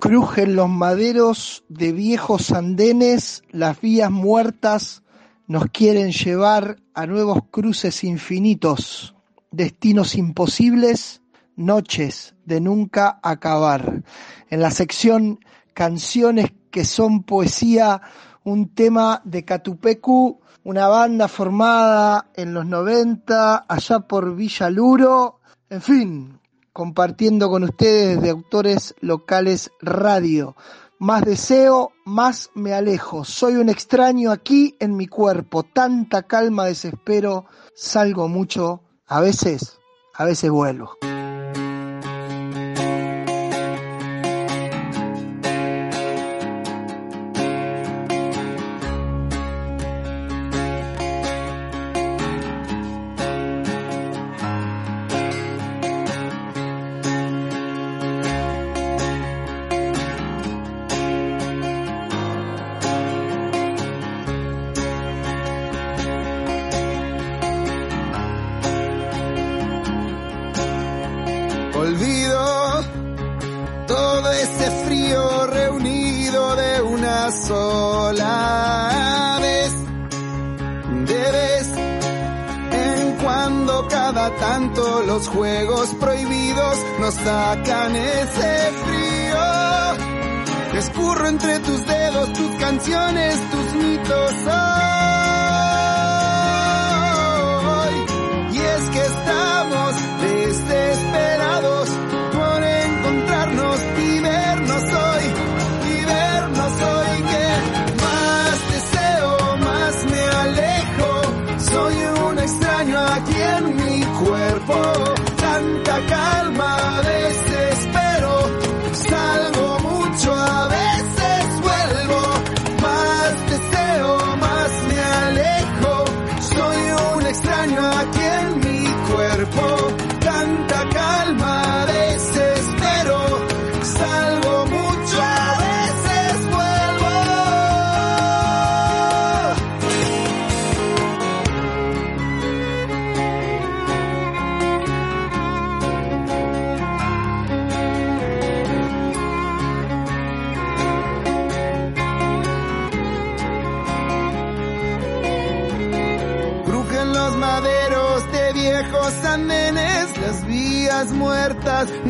Crujen 0.00 0.56
los 0.56 0.68
maderos 0.68 1.64
de 1.68 1.92
viejos 1.92 2.50
andenes, 2.50 3.44
las 3.50 3.80
vías 3.80 4.10
muertas 4.10 5.02
nos 5.46 5.66
quieren 5.66 6.10
llevar 6.10 6.78
a 6.92 7.06
nuevos 7.06 7.38
cruces 7.50 8.04
infinitos, 8.04 9.14
destinos 9.52 10.16
imposibles, 10.16 11.22
noches 11.56 12.34
de 12.44 12.60
nunca 12.60 13.20
acabar. 13.22 14.02
En 14.50 14.60
la 14.60 14.70
sección 14.70 15.38
canciones 15.72 16.52
que 16.72 16.84
son 16.84 17.22
poesía, 17.22 18.02
un 18.42 18.74
tema 18.74 19.22
de 19.24 19.44
Catupecu, 19.44 20.40
una 20.64 20.88
banda 20.88 21.28
formada 21.28 22.30
en 22.34 22.54
los 22.54 22.66
90, 22.66 23.66
allá 23.68 24.00
por 24.00 24.34
Villa 24.34 24.70
Luro, 24.70 25.40
en 25.70 25.82
fin, 25.82 26.40
compartiendo 26.72 27.48
con 27.48 27.62
ustedes 27.62 28.20
de 28.20 28.30
autores 28.30 28.94
locales 29.00 29.70
radio. 29.80 30.56
Más 30.98 31.24
deseo, 31.24 31.92
más 32.04 32.50
me 32.54 32.74
alejo. 32.74 33.24
Soy 33.24 33.56
un 33.56 33.68
extraño 33.68 34.30
aquí 34.30 34.76
en 34.78 34.96
mi 34.96 35.08
cuerpo. 35.08 35.64
Tanta 35.64 36.22
calma, 36.22 36.66
desespero. 36.66 37.46
Salgo 37.74 38.28
mucho. 38.28 38.82
A 39.08 39.20
veces, 39.20 39.80
a 40.14 40.24
veces 40.24 40.50
vuelvo. 40.50 40.96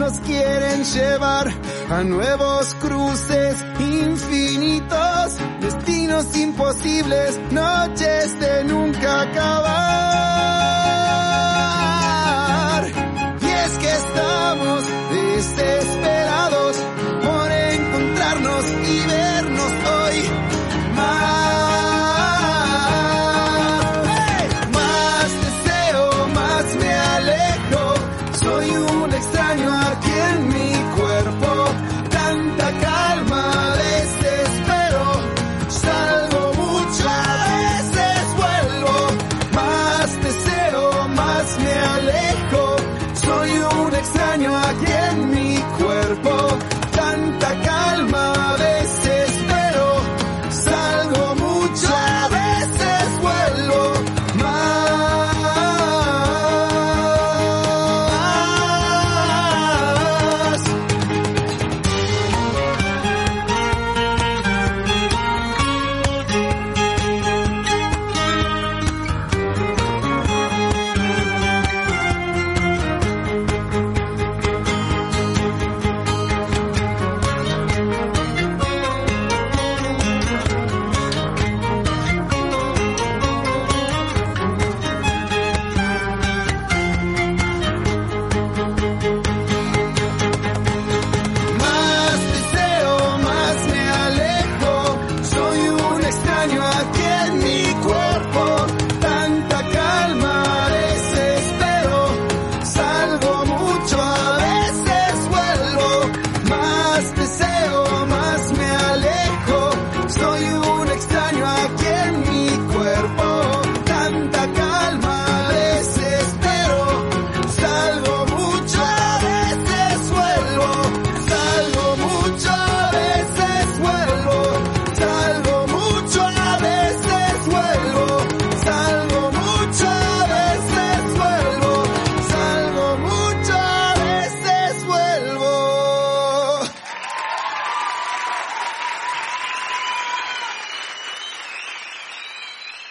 Nos 0.03 0.19
quieren 0.19 0.83
llevar 0.83 1.47
a 1.88 2.03
nuevos 2.03 2.75
cruces 2.75 3.65
infinitos, 3.79 5.38
destinos 5.61 6.37
imposibles, 6.37 7.38
noches 7.53 8.41
de 8.41 8.65
nunca 8.65 9.21
acabar. 9.23 11.02
Un 44.46 44.55
extraño 44.55 44.57
aquí 44.57 45.02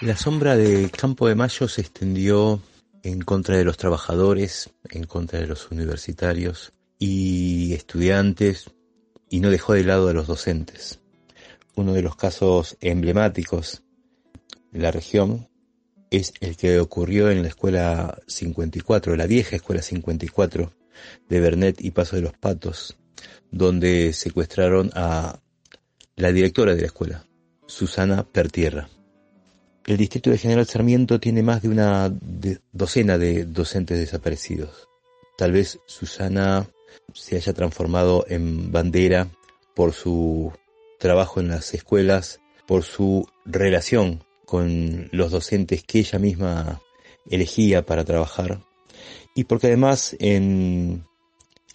La 0.01 0.17
sombra 0.17 0.57
del 0.57 0.89
Campo 0.89 1.27
de 1.27 1.35
Mayo 1.35 1.67
se 1.67 1.81
extendió 1.81 2.59
en 3.03 3.21
contra 3.21 3.55
de 3.55 3.63
los 3.63 3.77
trabajadores, 3.77 4.71
en 4.89 5.03
contra 5.03 5.39
de 5.39 5.45
los 5.45 5.69
universitarios 5.69 6.73
y 6.97 7.73
estudiantes 7.73 8.71
y 9.29 9.41
no 9.41 9.51
dejó 9.51 9.73
de 9.73 9.83
lado 9.83 10.09
a 10.09 10.13
los 10.13 10.25
docentes. 10.25 10.99
Uno 11.75 11.93
de 11.93 12.01
los 12.01 12.15
casos 12.15 12.77
emblemáticos 12.81 13.83
de 14.71 14.79
la 14.79 14.89
región 14.89 15.47
es 16.09 16.33
el 16.39 16.57
que 16.57 16.79
ocurrió 16.79 17.29
en 17.29 17.43
la 17.43 17.49
escuela 17.49 18.17
54, 18.25 19.15
la 19.15 19.27
vieja 19.27 19.55
escuela 19.55 19.83
54 19.83 20.73
de 21.29 21.39
Bernet 21.39 21.79
y 21.79 21.91
Paso 21.91 22.15
de 22.15 22.23
los 22.23 22.33
Patos, 22.33 22.97
donde 23.51 24.13
secuestraron 24.13 24.89
a 24.95 25.39
la 26.15 26.31
directora 26.31 26.73
de 26.73 26.81
la 26.81 26.87
escuela, 26.87 27.27
Susana 27.67 28.23
Pertierra. 28.23 28.89
El 29.85 29.97
distrito 29.97 30.29
de 30.29 30.37
General 30.37 30.65
Sarmiento 30.65 31.19
tiene 31.19 31.41
más 31.41 31.61
de 31.61 31.69
una 31.69 32.13
docena 32.71 33.17
de 33.17 33.45
docentes 33.45 33.97
desaparecidos. 33.97 34.87
Tal 35.37 35.51
vez 35.51 35.79
Susana 35.85 36.67
se 37.13 37.35
haya 37.35 37.53
transformado 37.53 38.25
en 38.27 38.71
bandera 38.71 39.27
por 39.75 39.93
su 39.93 40.51
trabajo 40.99 41.39
en 41.39 41.47
las 41.47 41.73
escuelas, 41.73 42.39
por 42.67 42.83
su 42.83 43.27
relación 43.45 44.23
con 44.45 45.09
los 45.11 45.31
docentes 45.31 45.83
que 45.83 45.99
ella 45.99 46.19
misma 46.19 46.81
elegía 47.29 47.85
para 47.85 48.03
trabajar 48.03 48.61
y 49.35 49.45
porque 49.45 49.67
además 49.67 50.15
en 50.19 51.05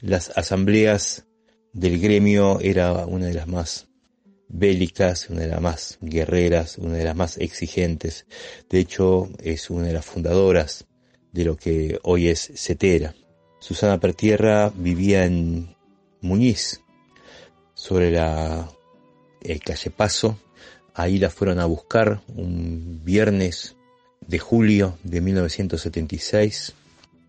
las 0.00 0.30
asambleas 0.36 1.24
del 1.72 1.98
gremio 1.98 2.60
era 2.60 2.92
una 3.06 3.26
de 3.26 3.34
las 3.34 3.48
más 3.48 3.88
bélicas, 4.48 5.28
una 5.30 5.42
de 5.42 5.48
las 5.48 5.60
más 5.60 5.98
guerreras, 6.00 6.78
una 6.78 6.96
de 6.96 7.04
las 7.04 7.16
más 7.16 7.38
exigentes. 7.38 8.26
De 8.68 8.78
hecho, 8.78 9.28
es 9.42 9.70
una 9.70 9.86
de 9.88 9.92
las 9.94 10.04
fundadoras 10.04 10.86
de 11.32 11.44
lo 11.44 11.56
que 11.56 11.98
hoy 12.02 12.28
es 12.28 12.52
CETERA. 12.54 13.14
Susana 13.58 13.98
Pertierra 14.00 14.72
vivía 14.74 15.24
en 15.24 15.74
Muñiz, 16.20 16.80
sobre 17.74 18.10
la 18.10 18.70
eh, 19.42 19.58
calle 19.58 19.90
Paso 19.90 20.38
Ahí 20.98 21.18
la 21.18 21.28
fueron 21.28 21.60
a 21.60 21.66
buscar 21.66 22.22
un 22.34 23.02
viernes 23.04 23.76
de 24.26 24.38
julio 24.38 24.96
de 25.02 25.20
1976, 25.20 26.72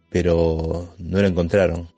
pero 0.10 0.96
no 0.98 1.22
la 1.22 1.28
encontraron. 1.28 1.90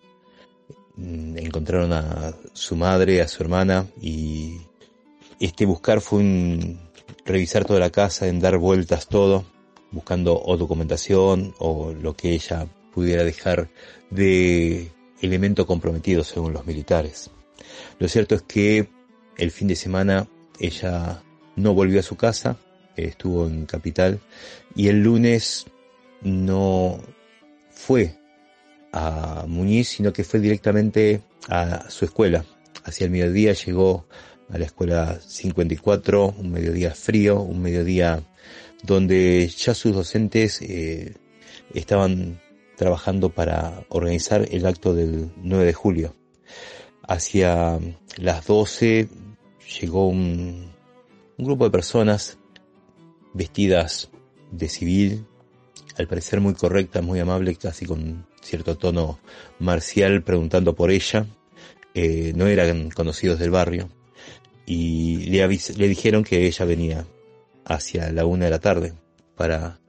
Mm, 0.95 1.37
encontraron 1.37 1.93
a 1.93 2.33
su 2.53 2.75
madre, 2.75 3.21
a 3.21 3.27
su 3.27 3.43
hermana 3.43 3.85
y 4.01 4.57
este 5.39 5.65
buscar 5.65 6.01
fue 6.01 6.19
un 6.19 6.79
revisar 7.25 7.65
toda 7.65 7.79
la 7.79 7.89
casa, 7.89 8.27
en 8.27 8.39
dar 8.39 8.57
vueltas 8.57 9.07
todo, 9.07 9.45
buscando 9.91 10.41
o 10.41 10.57
documentación 10.57 11.53
o 11.59 11.93
lo 11.93 12.15
que 12.15 12.33
ella 12.33 12.67
pudiera 12.93 13.23
dejar 13.23 13.69
de 14.09 14.91
elemento 15.21 15.65
comprometido 15.65 16.23
según 16.23 16.53
los 16.53 16.65
militares. 16.65 17.31
Lo 17.99 18.07
cierto 18.07 18.35
es 18.35 18.41
que 18.43 18.89
el 19.37 19.51
fin 19.51 19.67
de 19.67 19.75
semana 19.75 20.27
ella 20.59 21.23
no 21.55 21.73
volvió 21.73 21.99
a 21.99 22.03
su 22.03 22.15
casa, 22.15 22.57
estuvo 22.95 23.47
en 23.47 23.65
Capital 23.65 24.19
y 24.75 24.87
el 24.87 25.01
lunes 25.01 25.65
no 26.21 26.99
fue 27.69 28.17
a 28.91 29.45
Muñiz, 29.47 29.89
sino 29.89 30.11
que 30.11 30.23
fue 30.23 30.39
directamente 30.39 31.21
a 31.47 31.89
su 31.89 32.05
escuela. 32.05 32.45
Hacia 32.83 33.05
el 33.05 33.11
mediodía 33.11 33.53
llegó 33.53 34.07
a 34.51 34.57
la 34.57 34.65
escuela 34.65 35.19
54, 35.25 36.35
un 36.37 36.51
mediodía 36.51 36.93
frío, 36.95 37.41
un 37.41 37.61
mediodía 37.61 38.23
donde 38.83 39.47
ya 39.47 39.73
sus 39.73 39.93
docentes 39.93 40.61
eh, 40.61 41.15
estaban 41.73 42.41
trabajando 42.75 43.29
para 43.29 43.85
organizar 43.89 44.47
el 44.51 44.65
acto 44.65 44.93
del 44.93 45.31
9 45.37 45.65
de 45.65 45.73
julio. 45.73 46.15
Hacia 47.07 47.79
las 48.17 48.47
12 48.47 49.09
llegó 49.79 50.07
un, 50.07 50.71
un 51.37 51.45
grupo 51.45 51.65
de 51.65 51.71
personas 51.71 52.37
vestidas 53.33 54.09
de 54.51 54.69
civil, 54.69 55.25
al 55.97 56.07
parecer 56.07 56.39
muy 56.39 56.53
correcta, 56.53 57.01
muy 57.01 57.19
amable, 57.19 57.55
casi 57.55 57.85
con 57.85 58.25
cierto 58.41 58.77
tono 58.77 59.19
marcial, 59.59 60.23
preguntando 60.23 60.73
por 60.73 60.91
ella. 60.91 61.27
Eh, 61.93 62.33
no 62.35 62.47
eran 62.47 62.91
conocidos 62.91 63.39
del 63.39 63.49
barrio 63.49 63.89
y 64.69 65.25
le, 65.31 65.47
le 65.47 65.87
dijeron 65.87 66.23
que 66.23 66.45
ella 66.45 66.63
venía 66.63 67.07
hacia 67.65 68.11
la 68.11 68.27
una 68.27 68.45
de 68.45 68.51
la 68.51 68.59
tarde 68.59 68.93
para 69.35 69.79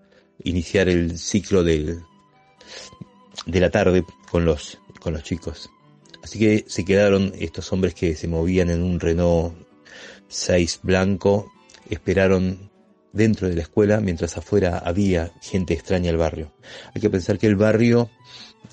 iniciar 0.43 0.89
el 0.89 1.18
ciclo 1.18 1.62
del, 1.62 2.01
de 3.45 3.61
la 3.61 3.68
tarde 3.68 4.07
con 4.31 4.47
los, 4.47 4.78
con 4.99 5.12
los 5.12 5.22
chicos. 5.22 5.68
Así 6.22 6.39
que 6.39 6.64
se 6.66 6.87
quedaron 6.87 7.35
estos 7.39 7.70
hombres 7.74 7.93
que 7.93 8.16
se 8.16 8.26
movían 8.26 8.70
en 8.70 8.83
un 8.83 8.99
Renault 9.01 9.55
6 10.28 10.81
blanco, 10.83 11.53
esperaron 11.91 12.70
dentro 13.12 13.51
de 13.51 13.57
la 13.57 13.62
escuela 13.62 14.01
mientras 14.01 14.39
afuera 14.39 14.78
había 14.78 15.31
gente 15.43 15.74
extraña 15.74 16.09
al 16.09 16.16
barrio. 16.16 16.55
Hay 16.95 17.03
que 17.03 17.11
pensar 17.11 17.39
que 17.39 17.49
el 17.49 17.57
barrio 17.57 18.09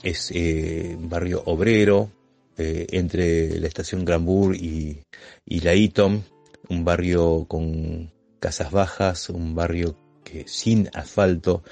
es 0.03 0.32
eh, 0.34 0.95
barrio 0.97 1.43
obrero, 1.47 2.14
eh, 2.58 2.88
entre 2.91 3.60
la 3.60 3.68
estación 3.68 4.05
Granbur 4.05 4.55
y, 4.55 5.03
y 5.45 5.60
la 5.62 5.74
Eaton, 5.74 6.24
un 6.70 6.86
barrio 6.86 7.45
con 7.47 8.12
casas 8.39 8.72
bajas, 8.72 9.30
un 9.30 9.55
barrio 9.55 9.95
que 10.24 10.47
sin 10.47 10.89
asfalto, 10.93 11.64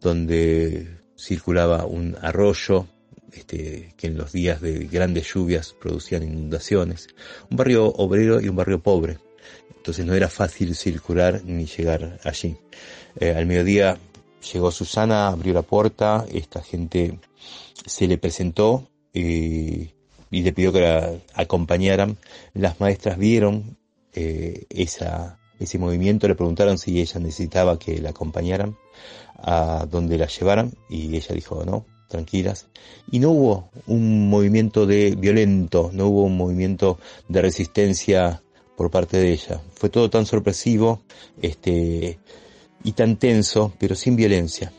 donde 0.00 0.98
circulaba 1.16 1.84
un 1.84 2.16
arroyo, 2.20 2.86
este, 3.32 3.94
que 3.96 4.08
en 4.08 4.16
los 4.16 4.32
días 4.32 4.60
de 4.60 4.86
grandes 4.86 5.32
lluvias 5.32 5.74
producían 5.80 6.24
inundaciones, 6.24 7.08
un 7.50 7.56
barrio 7.56 7.86
obrero 7.86 8.40
y 8.40 8.48
un 8.48 8.56
barrio 8.56 8.82
pobre. 8.82 9.18
Entonces 9.76 10.04
no 10.04 10.14
era 10.14 10.28
fácil 10.28 10.74
circular 10.74 11.42
ni 11.44 11.66
llegar 11.66 12.18
allí. 12.24 12.56
Eh, 13.18 13.32
al 13.34 13.46
mediodía 13.46 13.98
llegó 14.52 14.70
Susana, 14.70 15.28
abrió 15.28 15.54
la 15.54 15.62
puerta, 15.62 16.26
esta 16.32 16.62
gente 16.62 17.18
se 17.86 18.06
le 18.06 18.18
presentó 18.18 18.88
eh, 19.14 19.94
y 20.30 20.42
le 20.42 20.52
pidió 20.52 20.72
que 20.72 20.80
la 20.80 21.12
acompañaran. 21.34 22.18
Las 22.54 22.80
maestras 22.80 23.18
vieron 23.18 23.76
eh, 24.14 24.66
esa, 24.70 25.38
ese 25.58 25.78
movimiento, 25.78 26.28
le 26.28 26.34
preguntaron 26.34 26.78
si 26.78 27.00
ella 27.00 27.20
necesitaba 27.20 27.78
que 27.78 28.00
la 28.00 28.10
acompañaran 28.10 28.76
a 29.36 29.86
donde 29.90 30.18
la 30.18 30.26
llevaran 30.26 30.72
y 30.88 31.16
ella 31.16 31.34
dijo 31.34 31.64
no, 31.64 31.86
tranquilas. 32.08 32.66
Y 33.10 33.18
no 33.18 33.30
hubo 33.30 33.70
un 33.86 34.28
movimiento 34.28 34.86
de 34.86 35.14
violento, 35.16 35.90
no 35.92 36.08
hubo 36.08 36.24
un 36.24 36.36
movimiento 36.36 36.98
de 37.28 37.42
resistencia 37.42 38.42
por 38.76 38.90
parte 38.90 39.18
de 39.18 39.32
ella. 39.32 39.60
Fue 39.74 39.90
todo 39.90 40.10
tan 40.10 40.26
sorpresivo, 40.26 41.02
este, 41.42 42.18
y 42.82 42.92
tan 42.92 43.16
tenso, 43.16 43.72
pero 43.78 43.94
sin 43.94 44.16
violencia. 44.16 44.72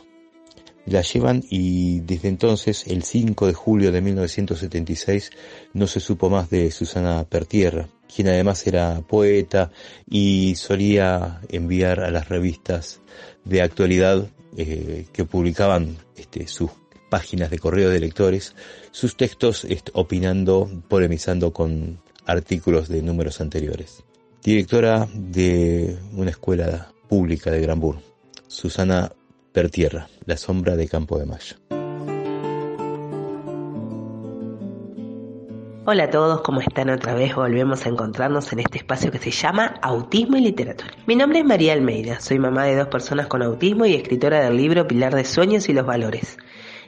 La 0.86 1.02
llevan 1.02 1.44
y 1.50 2.00
desde 2.02 2.28
entonces, 2.28 2.88
el 2.88 3.04
5 3.04 3.48
de 3.48 3.54
julio 3.54 3.92
de 3.92 4.02
1976, 4.02 5.32
no 5.74 5.88
se 5.88 6.00
supo 6.00 6.30
más 6.30 6.50
de 6.50 6.72
Susana 6.72 7.24
Pertierra, 7.24 7.88
quien 8.14 8.28
además 8.28 8.66
era 8.66 9.02
poeta 9.02 9.72
y 10.10 10.56
solía 10.56 11.42
enviar 11.50 12.00
a 12.00 12.10
las 12.10 12.30
revistas 12.30 13.00
de 13.46 13.62
actualidad 13.62 14.28
eh, 14.58 15.06
que 15.14 15.24
publicaban 15.24 15.98
este, 16.18 16.48
sus 16.48 16.72
páginas 17.10 17.52
de 17.52 17.60
correo 17.60 17.90
de 17.90 18.00
lectores, 18.00 18.56
sus 18.92 19.16
textos 19.16 19.68
opinando, 19.94 20.70
polemizando 20.88 21.54
con 21.54 22.02
artículos 22.26 22.88
de 22.88 23.02
números 23.02 23.42
anteriores. 23.42 24.04
Directora 24.44 25.08
de 25.14 25.98
una 26.14 26.32
escuela 26.32 26.92
pública 27.08 27.52
de 27.52 27.62
Granbur, 27.62 28.00
Susana 28.48 29.12
Pertierra, 29.54 30.08
La 30.26 30.38
sombra 30.38 30.78
de 30.78 30.88
Campo 30.88 31.20
de 31.20 31.26
Mayo. 31.26 31.58
Hola 35.84 36.06
a 36.06 36.10
todos, 36.10 36.40
¿cómo 36.40 36.62
están 36.62 36.90
otra 36.90 37.16
vez? 37.16 37.36
Volvemos 37.36 37.86
a 37.86 37.90
encontrarnos 37.90 38.54
en 38.54 38.60
este 38.60 38.78
espacio 38.78 39.12
que 39.12 39.18
se 39.18 39.32
llama 39.32 39.74
Autismo 39.82 40.38
y 40.38 40.42
Literatura. 40.42 40.92
Mi 41.06 41.18
nombre 41.18 41.40
es 41.40 41.46
María 41.46 41.74
Almeida, 41.74 42.22
soy 42.22 42.40
mamá 42.40 42.64
de 42.64 42.78
dos 42.78 42.88
personas 42.88 43.28
con 43.28 43.42
autismo 43.42 43.86
y 43.86 43.96
escritora 43.96 44.42
del 44.42 44.56
libro 44.56 44.88
Pilar 44.88 45.14
de 45.14 45.26
Sueños 45.26 45.68
y 45.68 45.74
los 45.74 45.86
Valores. 45.86 46.38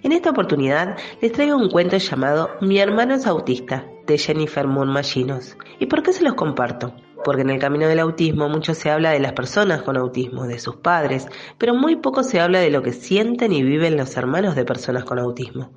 En 0.01 0.13
esta 0.13 0.29
oportunidad 0.29 0.95
les 1.21 1.33
traigo 1.33 1.57
un 1.57 1.69
cuento 1.69 1.97
llamado 1.97 2.51
Mi 2.61 2.79
hermano 2.79 3.15
es 3.15 3.27
autista, 3.27 3.85
de 4.07 4.17
Jennifer 4.17 4.67
Moon 4.67 4.87
Mallinos. 4.87 5.57
¿Y 5.79 5.87
por 5.87 6.01
qué 6.01 6.13
se 6.13 6.23
los 6.23 6.35
comparto? 6.35 6.95
Porque 7.23 7.41
en 7.41 7.49
el 7.49 7.59
camino 7.59 7.87
del 7.87 7.99
autismo 7.99 8.49
mucho 8.49 8.73
se 8.73 8.91
habla 8.91 9.11
de 9.11 9.19
las 9.19 9.33
personas 9.33 9.81
con 9.81 9.97
autismo, 9.97 10.45
de 10.45 10.59
sus 10.59 10.75
padres, 10.75 11.27
pero 11.57 11.73
muy 11.73 11.95
poco 11.95 12.23
se 12.23 12.39
habla 12.39 12.59
de 12.59 12.69
lo 12.69 12.81
que 12.81 12.93
sienten 12.93 13.53
y 13.53 13.63
viven 13.63 13.97
los 13.97 14.15
hermanos 14.17 14.55
de 14.55 14.65
personas 14.65 15.03
con 15.03 15.19
autismo 15.19 15.71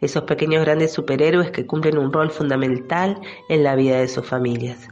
esos 0.00 0.24
pequeños 0.24 0.64
grandes 0.64 0.92
superhéroes 0.92 1.50
que 1.50 1.66
cumplen 1.66 1.98
un 1.98 2.12
rol 2.12 2.30
fundamental 2.30 3.20
en 3.48 3.62
la 3.62 3.74
vida 3.74 3.98
de 3.98 4.08
sus 4.08 4.26
familias. 4.26 4.88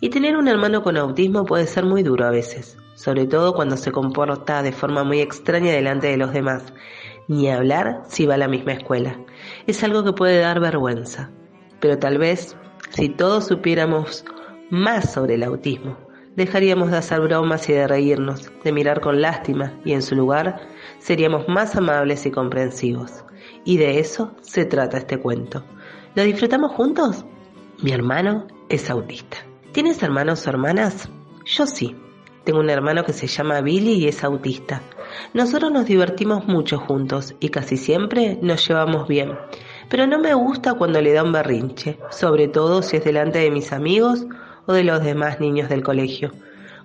Y 0.00 0.10
tener 0.10 0.36
un 0.36 0.48
hermano 0.48 0.82
con 0.82 0.96
autismo 0.96 1.44
puede 1.44 1.66
ser 1.66 1.84
muy 1.84 2.02
duro 2.02 2.26
a 2.26 2.30
veces, 2.30 2.76
sobre 2.94 3.26
todo 3.26 3.54
cuando 3.54 3.76
se 3.76 3.92
comporta 3.92 4.62
de 4.62 4.72
forma 4.72 5.04
muy 5.04 5.20
extraña 5.20 5.72
delante 5.72 6.08
de 6.08 6.16
los 6.16 6.32
demás, 6.32 6.72
ni 7.28 7.48
hablar 7.48 8.02
si 8.08 8.26
va 8.26 8.34
a 8.34 8.38
la 8.38 8.48
misma 8.48 8.72
escuela. 8.72 9.18
Es 9.66 9.82
algo 9.82 10.04
que 10.04 10.12
puede 10.12 10.40
dar 10.40 10.60
vergüenza, 10.60 11.30
pero 11.80 11.98
tal 11.98 12.18
vez 12.18 12.56
si 12.90 13.08
todos 13.08 13.46
supiéramos 13.46 14.24
más 14.72 15.12
sobre 15.12 15.34
el 15.34 15.42
autismo, 15.42 15.98
dejaríamos 16.34 16.90
de 16.90 16.96
hacer 16.96 17.20
bromas 17.20 17.68
y 17.68 17.74
de 17.74 17.86
reírnos, 17.86 18.50
de 18.64 18.72
mirar 18.72 19.02
con 19.02 19.20
lástima 19.20 19.78
y 19.84 19.92
en 19.92 20.00
su 20.00 20.14
lugar 20.14 20.66
seríamos 20.98 21.46
más 21.46 21.76
amables 21.76 22.24
y 22.24 22.30
comprensivos. 22.30 23.22
Y 23.66 23.76
de 23.76 23.98
eso 23.98 24.34
se 24.40 24.64
trata 24.64 24.96
este 24.96 25.18
cuento. 25.18 25.62
¿Lo 26.14 26.22
disfrutamos 26.22 26.72
juntos? 26.72 27.26
Mi 27.82 27.92
hermano 27.92 28.46
es 28.70 28.88
autista. 28.88 29.36
¿Tienes 29.72 30.02
hermanos 30.02 30.46
o 30.46 30.50
hermanas? 30.50 31.10
Yo 31.44 31.66
sí. 31.66 31.94
Tengo 32.44 32.60
un 32.60 32.70
hermano 32.70 33.04
que 33.04 33.12
se 33.12 33.26
llama 33.26 33.60
Billy 33.60 33.92
y 33.92 34.08
es 34.08 34.24
autista. 34.24 34.80
Nosotros 35.34 35.70
nos 35.70 35.84
divertimos 35.84 36.46
mucho 36.46 36.78
juntos 36.78 37.34
y 37.40 37.50
casi 37.50 37.76
siempre 37.76 38.38
nos 38.40 38.66
llevamos 38.66 39.06
bien. 39.06 39.38
Pero 39.90 40.06
no 40.06 40.18
me 40.18 40.32
gusta 40.32 40.72
cuando 40.74 41.00
le 41.02 41.12
da 41.12 41.22
un 41.22 41.32
berrinche, 41.32 41.98
sobre 42.10 42.48
todo 42.48 42.80
si 42.80 42.96
es 42.96 43.04
delante 43.04 43.38
de 43.38 43.50
mis 43.50 43.70
amigos 43.72 44.26
o 44.66 44.72
de 44.72 44.84
los 44.84 45.02
demás 45.02 45.40
niños 45.40 45.68
del 45.68 45.82
colegio. 45.82 46.32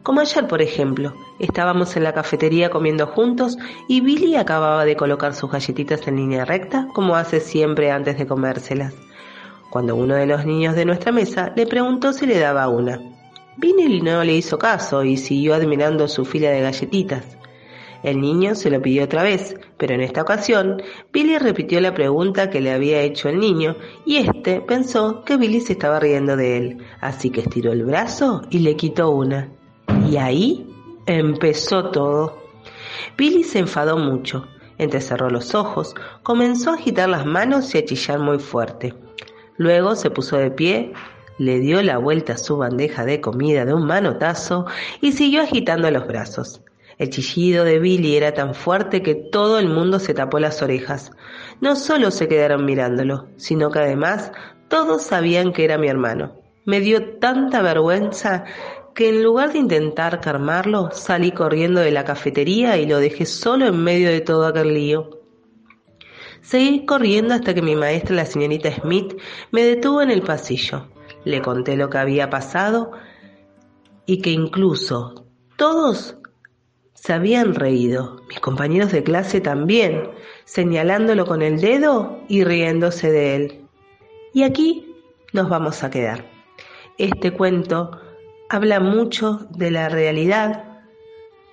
Como 0.04 0.22
ayer, 0.22 0.48
por 0.48 0.62
ejemplo, 0.62 1.14
estábamos 1.40 1.98
en 1.98 2.04
la 2.04 2.14
cafetería 2.14 2.70
comiendo 2.70 3.08
juntos 3.08 3.58
y 3.88 4.02
Billy 4.02 4.36
acababa 4.36 4.86
de 4.86 4.96
colocar 4.96 5.34
sus 5.34 5.52
galletitas 5.52 6.08
en 6.08 6.16
línea 6.16 6.46
recta, 6.46 6.88
como 6.94 7.16
hace 7.16 7.40
siempre 7.40 7.92
antes 7.92 8.18
de 8.18 8.26
comérselas. 8.26 8.94
Cuando 9.70 9.96
uno 9.96 10.16
de 10.16 10.26
los 10.26 10.46
niños 10.46 10.76
de 10.76 10.86
nuestra 10.86 11.12
mesa 11.12 11.52
le 11.56 11.68
preguntó 11.68 12.14
si 12.14 12.26
le 12.26 12.40
daba 12.40 12.70
una. 12.70 13.02
Billy 13.58 14.02
no 14.02 14.24
le 14.24 14.34
hizo 14.34 14.58
caso 14.58 15.04
y 15.04 15.18
siguió 15.18 15.56
admirando 15.56 16.08
su 16.08 16.24
fila 16.24 16.52
de 16.52 16.62
galletitas. 16.62 17.38
El 18.08 18.22
niño 18.22 18.56
se 18.56 18.70
lo 18.70 18.82
pidió 18.82 19.04
otra 19.04 19.24
vez, 19.24 19.56
pero 19.78 19.94
en 19.94 20.02
esta 20.02 20.22
ocasión 20.22 20.82
Billy 21.12 21.38
repitió 21.38 21.82
la 21.82 21.94
pregunta 21.94 22.50
que 22.50 22.62
le 22.62 22.72
había 22.72 23.02
hecho 23.02 23.28
el 23.28 23.40
niño 23.40 23.76
y 24.06 24.18
este 24.18 24.62
pensó 24.62 25.24
que 25.26 25.38
Billy 25.38 25.60
se 25.60 25.74
estaba 25.74 26.00
riendo 26.00 26.38
de 26.38 26.58
él, 26.58 26.78
así 27.02 27.30
que 27.30 27.42
estiró 27.42 27.74
el 27.74 27.84
brazo 27.84 28.44
y 28.50 28.60
le 28.60 28.76
quitó 28.76 29.10
una. 29.12 29.52
Y 30.10 30.18
ahí 30.18 30.66
Empezó 31.08 31.90
todo. 31.92 32.38
Billy 33.18 33.46
se 33.46 33.60
enfadó 33.60 33.98
mucho. 33.98 34.46
Entrecerró 34.78 35.30
los 35.30 35.56
ojos, 35.56 35.96
comenzó 36.22 36.72
a 36.72 36.74
agitar 36.74 37.08
las 37.08 37.26
manos 37.26 37.74
y 37.74 37.78
a 37.78 37.86
chillar 37.86 38.20
muy 38.20 38.40
fuerte. 38.40 38.94
Luego 39.56 39.96
se 39.96 40.10
puso 40.10 40.36
de 40.36 40.52
pie, 40.52 40.92
le 41.38 41.60
dio 41.60 41.82
la 41.82 41.98
vuelta 41.98 42.34
a 42.34 42.38
su 42.38 42.58
bandeja 42.58 43.06
de 43.06 43.22
comida 43.22 43.64
de 43.64 43.74
un 43.74 43.88
manotazo 43.88 44.66
y 45.00 45.14
siguió 45.14 45.44
agitando 45.44 45.90
los 45.90 46.06
brazos. 46.06 46.62
El 46.98 47.12
chillido 47.12 47.64
de 47.64 47.80
Billy 47.80 48.16
era 48.16 48.34
tan 48.34 48.56
fuerte 48.56 49.04
que 49.04 49.14
todo 49.14 49.60
el 49.60 49.70
mundo 49.70 50.00
se 50.00 50.16
tapó 50.16 50.40
las 50.40 50.62
orejas. 50.64 51.12
No 51.62 51.76
solo 51.76 52.10
se 52.10 52.28
quedaron 52.28 52.66
mirándolo, 52.66 53.28
sino 53.38 53.70
que 53.70 53.80
además 53.80 54.32
todos 54.68 55.04
sabían 55.04 55.54
que 55.54 55.64
era 55.64 55.78
mi 55.78 55.88
hermano. 55.88 56.42
Me 56.66 56.80
dio 56.80 57.18
tanta 57.20 57.62
vergüenza 57.62 58.46
que 58.96 59.10
en 59.10 59.24
lugar 59.24 59.54
de 59.54 59.60
intentar 59.60 60.20
calmarlo, 60.22 60.90
salí 60.92 61.32
corriendo 61.32 61.82
de 61.82 61.92
la 61.92 62.04
cafetería 62.04 62.78
y 62.78 62.88
lo 62.88 62.98
dejé 62.98 63.28
solo 63.28 63.68
en 63.68 63.84
medio 63.84 64.10
de 64.10 64.22
todo 64.22 64.48
aquel 64.48 64.74
lío. 64.74 65.22
Seguí 66.42 66.84
corriendo 66.86 67.36
hasta 67.36 67.54
que 67.54 67.62
mi 67.62 67.76
maestra, 67.76 68.16
la 68.16 68.26
señorita 68.26 68.72
Smith, 68.72 69.20
me 69.52 69.64
detuvo 69.64 70.02
en 70.02 70.10
el 70.10 70.24
pasillo. 70.24 70.88
Le 71.26 71.44
conté 71.44 71.78
lo 71.78 71.92
que 71.92 72.00
había 72.00 72.32
pasado 72.32 72.92
y 74.08 74.22
que 74.22 74.32
incluso 74.32 75.26
todos 75.58 76.18
se 77.00 77.14
habían 77.14 77.54
reído, 77.54 78.22
mis 78.28 78.40
compañeros 78.40 78.92
de 78.92 79.04
clase 79.04 79.40
también, 79.40 80.10
señalándolo 80.46 81.26
con 81.26 81.42
el 81.44 81.62
dedo 81.62 82.20
y 82.28 82.44
riéndose 82.44 83.12
de 83.12 83.36
él. 83.36 83.62
Y 84.34 84.44
aquí 84.44 84.96
nos 85.32 85.48
vamos 85.48 85.84
a 85.84 85.92
quedar. 85.92 86.26
Este 86.98 87.32
cuento 87.32 87.92
habla 88.50 88.80
mucho 88.80 89.48
de 89.52 89.70
la 89.70 89.90
realidad 89.90 90.82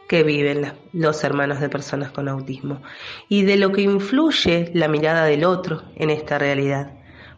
que 0.09 0.22
viven 0.22 0.72
los 0.92 1.22
hermanos 1.24 1.61
de 1.61 1.68
personas 1.68 2.11
con 2.11 2.28
autismo 2.28 2.80
y 3.28 3.42
de 3.45 3.57
lo 3.57 3.70
que 3.70 3.82
influye 3.82 4.70
la 4.74 4.88
mirada 4.88 5.26
del 5.26 5.45
otro 5.45 5.82
en 5.97 6.09
esta 6.09 6.38
realidad. 6.38 6.95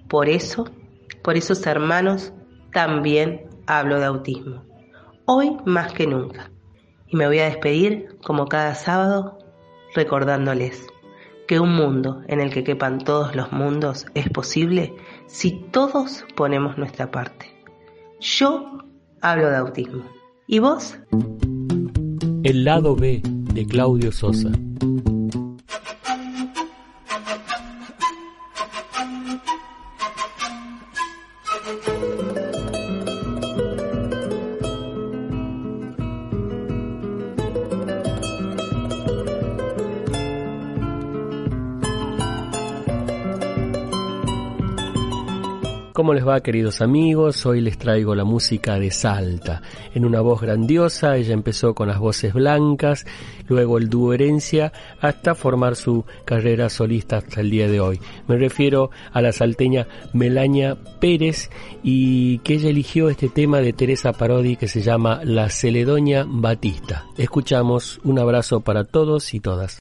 Por 0.08 0.28
eso, 0.28 0.70
por 1.22 1.36
esos 1.36 1.66
hermanos, 1.66 2.32
también 2.72 3.48
hablo 3.66 3.98
de 3.98 4.06
autismo. 4.06 4.64
Hoy 5.26 5.56
más 5.64 5.92
que 5.92 6.06
nunca. 6.06 6.50
Y 7.08 7.16
me 7.16 7.26
voy 7.26 7.38
a 7.38 7.44
despedir, 7.46 8.16
como 8.24 8.46
cada 8.46 8.74
sábado, 8.74 9.38
recordándoles 9.94 10.86
que 11.46 11.60
un 11.60 11.74
mundo 11.74 12.22
en 12.26 12.40
el 12.40 12.52
que 12.52 12.64
quepan 12.64 12.98
todos 12.98 13.34
los 13.36 13.52
mundos 13.52 14.06
es 14.14 14.28
posible 14.28 14.94
si 15.26 15.52
todos 15.70 16.24
ponemos 16.34 16.76
nuestra 16.76 17.10
parte. 17.10 17.46
Yo 18.20 18.78
hablo 19.20 19.50
de 19.50 19.56
autismo. 19.56 20.04
¿Y 20.46 20.58
vos? 20.58 20.98
El 22.42 22.64
lado 22.64 22.96
B 22.96 23.20
de 23.24 23.66
Claudio 23.66 24.12
Sosa. 24.12 24.50
¿Cómo 46.06 46.14
les 46.14 46.28
va 46.28 46.40
queridos 46.40 46.82
amigos? 46.82 47.44
Hoy 47.46 47.60
les 47.60 47.78
traigo 47.78 48.14
la 48.14 48.22
música 48.22 48.78
de 48.78 48.92
Salta. 48.92 49.60
En 49.92 50.04
una 50.04 50.20
voz 50.20 50.40
grandiosa, 50.40 51.16
ella 51.16 51.34
empezó 51.34 51.74
con 51.74 51.88
las 51.88 51.98
voces 51.98 52.32
blancas, 52.32 53.04
luego 53.48 53.76
el 53.76 53.88
dúo 53.88 54.12
Herencia, 54.12 54.72
hasta 55.00 55.34
formar 55.34 55.74
su 55.74 56.04
carrera 56.24 56.68
solista 56.68 57.16
hasta 57.16 57.40
el 57.40 57.50
día 57.50 57.66
de 57.66 57.80
hoy. 57.80 57.98
Me 58.28 58.36
refiero 58.36 58.92
a 59.12 59.20
la 59.20 59.32
salteña 59.32 59.88
Melania 60.12 60.76
Pérez 61.00 61.50
y 61.82 62.38
que 62.38 62.54
ella 62.54 62.68
eligió 62.68 63.08
este 63.08 63.28
tema 63.28 63.58
de 63.58 63.72
Teresa 63.72 64.12
Parodi 64.12 64.54
que 64.54 64.68
se 64.68 64.82
llama 64.82 65.22
La 65.24 65.50
Celedonia 65.50 66.24
Batista. 66.24 67.04
Escuchamos 67.18 67.98
un 68.04 68.20
abrazo 68.20 68.60
para 68.60 68.84
todos 68.84 69.34
y 69.34 69.40
todas. 69.40 69.80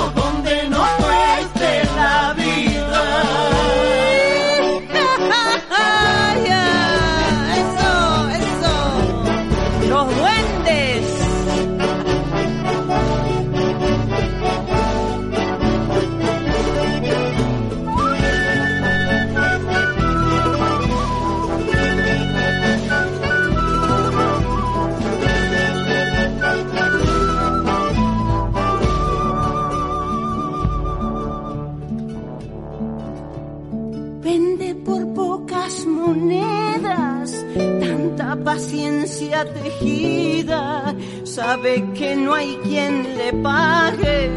tejida. 39.45 40.95
Sabe 41.23 41.83
que 41.93 42.15
no 42.15 42.33
hay 42.33 42.55
quien 42.63 43.03
le 43.17 43.33
pague 43.33 44.31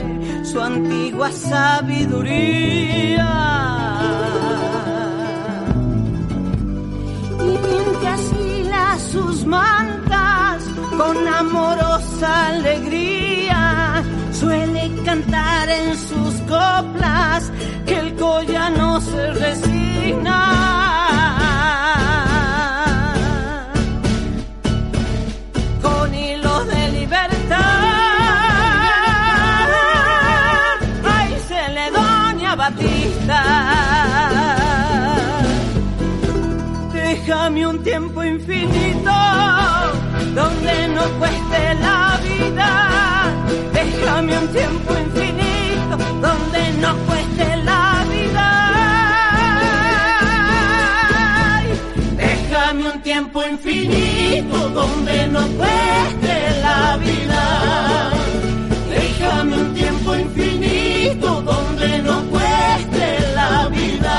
su 0.45 0.61
antigua 0.61 1.31
sabiduría. 1.33 3.31
Y 7.41 7.57
pinte 7.57 8.07
así 8.09 8.45
sus 8.99 9.45
mantas 9.45 10.65
con 10.97 11.29
amorosa 11.29 12.49
alegría. 12.49 14.03
Suele 14.33 14.91
cantar 15.05 15.69
en 15.69 15.97
sus 15.97 16.35
coplas 16.49 17.53
infinito 38.35 39.17
donde 40.35 40.89
no 40.97 41.05
cueste 41.21 41.61
la 41.87 42.19
vida. 42.29 42.71
Déjame 43.73 44.39
un 44.39 44.49
tiempo 44.49 44.91
infinito 45.07 45.97
donde 46.27 46.61
no 46.83 46.91
cueste 47.07 47.47
la 47.71 47.83
vida. 48.13 48.49
Déjame 52.17 52.83
un 52.93 53.03
tiempo 53.03 53.39
infinito 53.55 54.57
donde 54.81 55.17
no 55.29 55.43
cueste 55.59 56.35
la 56.67 56.97
vida. 57.07 57.43
Déjame 58.91 59.57
un 59.65 59.75
tiempo 59.75 60.17
infinito 60.17 61.29
donde 61.43 62.03
no 62.03 62.17
cueste 62.33 63.07
la 63.35 63.69
vida. 63.69 64.17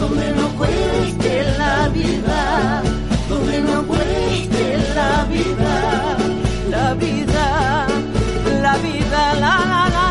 Donde 0.00 0.26
no 0.38 0.48
cueste 0.60 1.44
la 1.58 1.88
vida. 1.88 2.87
No 3.66 3.84
la 4.94 5.24
vida. 5.24 6.16
La 6.70 6.94
vida. 6.94 7.86
La 8.62 8.76
vida. 8.78 9.34
La 9.34 9.54
la 9.70 9.88
la 9.94 10.08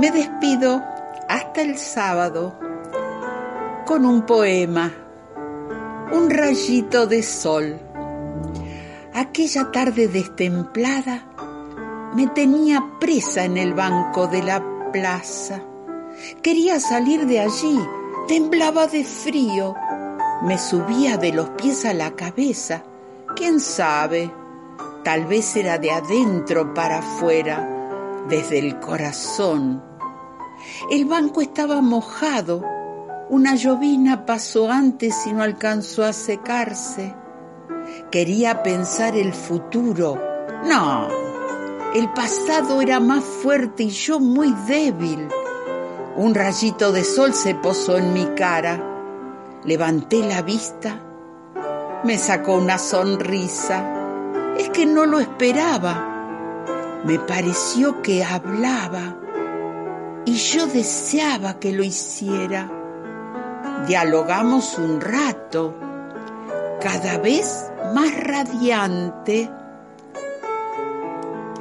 Me 0.00 0.10
despido 0.10 0.82
hasta 1.28 1.60
el 1.60 1.76
sábado 1.76 2.58
con 3.84 4.06
un 4.06 4.22
poema, 4.22 4.90
un 6.10 6.30
rayito 6.30 7.06
de 7.06 7.22
sol. 7.22 7.78
Aquella 9.12 9.70
tarde 9.72 10.08
destemplada 10.08 11.26
me 12.14 12.26
tenía 12.28 12.84
presa 12.98 13.44
en 13.44 13.56
el 13.56 13.74
banco 13.74 14.26
de 14.26 14.42
la 14.42 14.62
plaza. 14.92 15.62
Quería 16.42 16.80
salir 16.80 17.26
de 17.26 17.40
allí, 17.40 17.78
temblaba 18.26 18.86
de 18.86 19.04
frío, 19.04 19.74
me 20.42 20.58
subía 20.58 21.16
de 21.16 21.32
los 21.32 21.50
pies 21.50 21.84
a 21.84 21.94
la 21.94 22.12
cabeza. 22.12 22.82
¿Quién 23.36 23.60
sabe? 23.60 24.30
Tal 25.04 25.26
vez 25.26 25.54
era 25.56 25.78
de 25.78 25.92
adentro 25.92 26.74
para 26.74 26.98
afuera, 26.98 28.24
desde 28.28 28.58
el 28.58 28.78
corazón. 28.80 29.82
El 30.90 31.04
banco 31.04 31.40
estaba 31.40 31.80
mojado. 31.80 32.64
Una 33.28 33.54
llovina 33.54 34.26
pasó 34.26 34.70
antes 34.70 35.26
y 35.26 35.32
no 35.32 35.42
alcanzó 35.42 36.04
a 36.04 36.12
secarse. 36.12 37.14
Quería 38.10 38.62
pensar 38.62 39.16
el 39.16 39.32
futuro. 39.32 40.18
No, 40.66 41.08
el 41.94 42.08
pasado 42.12 42.80
era 42.80 43.00
más 43.00 43.24
fuerte 43.24 43.84
y 43.84 43.90
yo 43.90 44.20
muy 44.20 44.52
débil. 44.66 45.28
Un 46.16 46.34
rayito 46.34 46.92
de 46.92 47.04
sol 47.04 47.34
se 47.34 47.54
posó 47.54 47.98
en 47.98 48.12
mi 48.12 48.26
cara. 48.36 48.80
Levanté 49.64 50.26
la 50.26 50.42
vista. 50.42 51.00
Me 52.04 52.16
sacó 52.16 52.54
una 52.54 52.78
sonrisa. 52.78 54.54
Es 54.56 54.70
que 54.70 54.86
no 54.86 55.04
lo 55.06 55.18
esperaba. 55.18 57.02
Me 57.04 57.18
pareció 57.18 58.02
que 58.02 58.24
hablaba 58.24 59.16
y 60.26 60.34
yo 60.34 60.66
deseaba 60.66 61.58
que 61.58 61.72
lo 61.72 61.82
hiciera. 61.82 62.70
Dialogamos 63.86 64.78
un 64.78 65.00
rato, 65.00 65.74
cada 66.80 67.18
vez 67.18 67.70
más 67.94 68.14
radiante. 68.22 69.50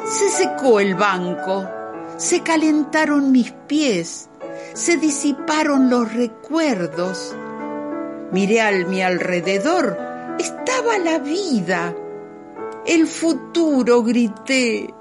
Se 0.10 0.28
secó 0.32 0.80
el 0.80 0.96
banco, 0.96 1.70
se 2.18 2.42
calentaron 2.42 3.32
mis 3.32 3.52
pies, 3.68 4.28
se 4.74 4.98
disiparon 4.98 5.92
los 5.92 6.12
recuerdos. 6.12 7.36
Miré 8.32 8.60
a 8.60 8.72
mi 8.88 9.04
alrededor, 9.04 10.00
estaba 10.40 10.98
la 10.98 11.20
vida, 11.20 11.94
el 12.88 13.06
futuro, 13.06 14.02
grité. 14.02 14.92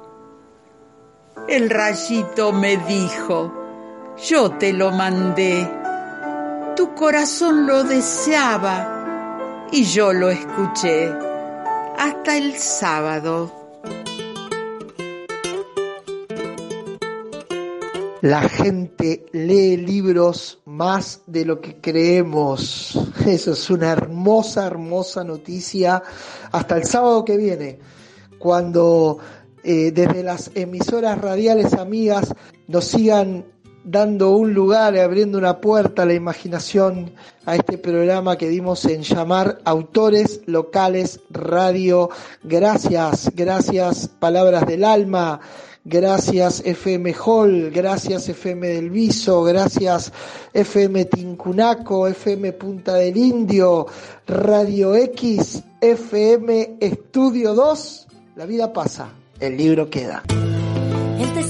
El 1.49 1.71
rayito 1.71 2.53
me 2.53 2.77
dijo, 2.77 3.51
yo 4.29 4.51
te 4.59 4.75
lo 4.75 4.91
mandé. 4.91 5.67
Tu 6.77 6.95
corazón 6.95 7.67
lo 7.67 7.83
deseaba 7.83 9.69
y 9.73 9.85
yo 9.85 10.13
lo 10.13 10.29
escuché. 10.29 11.11
Hasta 11.97 12.37
el 12.37 12.59
sábado. 12.59 13.58
La 18.21 18.43
gente 18.49 19.27
lee 19.31 19.77
libros 19.77 20.61
más 20.65 21.23
de 21.27 21.45
lo 21.45 21.61
que 21.61 21.81
creemos. 21.81 22.99
Eso 23.27 23.53
es 23.53 23.71
una 23.71 23.93
hermosa, 23.93 24.67
hermosa 24.67 25.23
noticia. 25.23 26.03
Hasta 26.51 26.77
el 26.77 26.85
sábado 26.85 27.25
que 27.25 27.37
viene, 27.37 27.79
cuando 28.41 29.19
eh, 29.63 29.93
desde 29.93 30.25
las 30.25 30.51
emisoras 30.57 31.19
radiales 31.19 31.75
amigas 31.75 32.35
nos 32.67 32.87
sigan 32.87 33.45
dando 33.85 34.33
un 34.33 34.53
lugar 34.53 34.97
y 34.97 34.99
abriendo 34.99 35.39
una 35.39 35.61
puerta 35.61 36.03
a 36.03 36.07
la 36.07 36.15
imaginación 36.15 37.13
a 37.47 37.55
este 37.55 37.79
programa 37.79 38.37
que 38.37 38.49
dimos 38.49 38.85
en 38.85 39.03
llamar 39.03 39.61
Autores 39.65 40.43
Locales 40.47 41.21
Radio. 41.31 42.11
Gracias, 42.43 43.31
gracias, 43.35 44.09
palabras 44.09 44.67
del 44.67 44.85
alma. 44.85 45.41
Gracias 45.91 46.63
FM 46.67 47.15
Hall, 47.25 47.71
gracias 47.71 48.29
FM 48.29 48.69
del 48.69 48.91
Viso, 48.91 49.43
gracias 49.43 50.13
FM 50.53 51.07
Tincunaco, 51.07 52.07
FM 52.07 52.53
Punta 52.53 52.97
del 52.97 53.17
Indio, 53.17 53.87
Radio 54.27 54.95
X, 54.95 55.63
FM 55.81 56.77
Estudio 56.79 57.55
2. 57.55 58.07
La 58.37 58.45
vida 58.45 58.71
pasa, 58.71 59.09
el 59.41 59.57
libro 59.57 59.89
queda. 59.89 60.23
Tesoro 61.39 61.48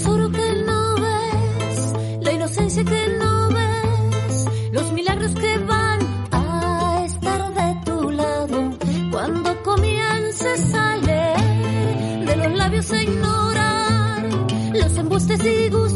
los 15.28 15.87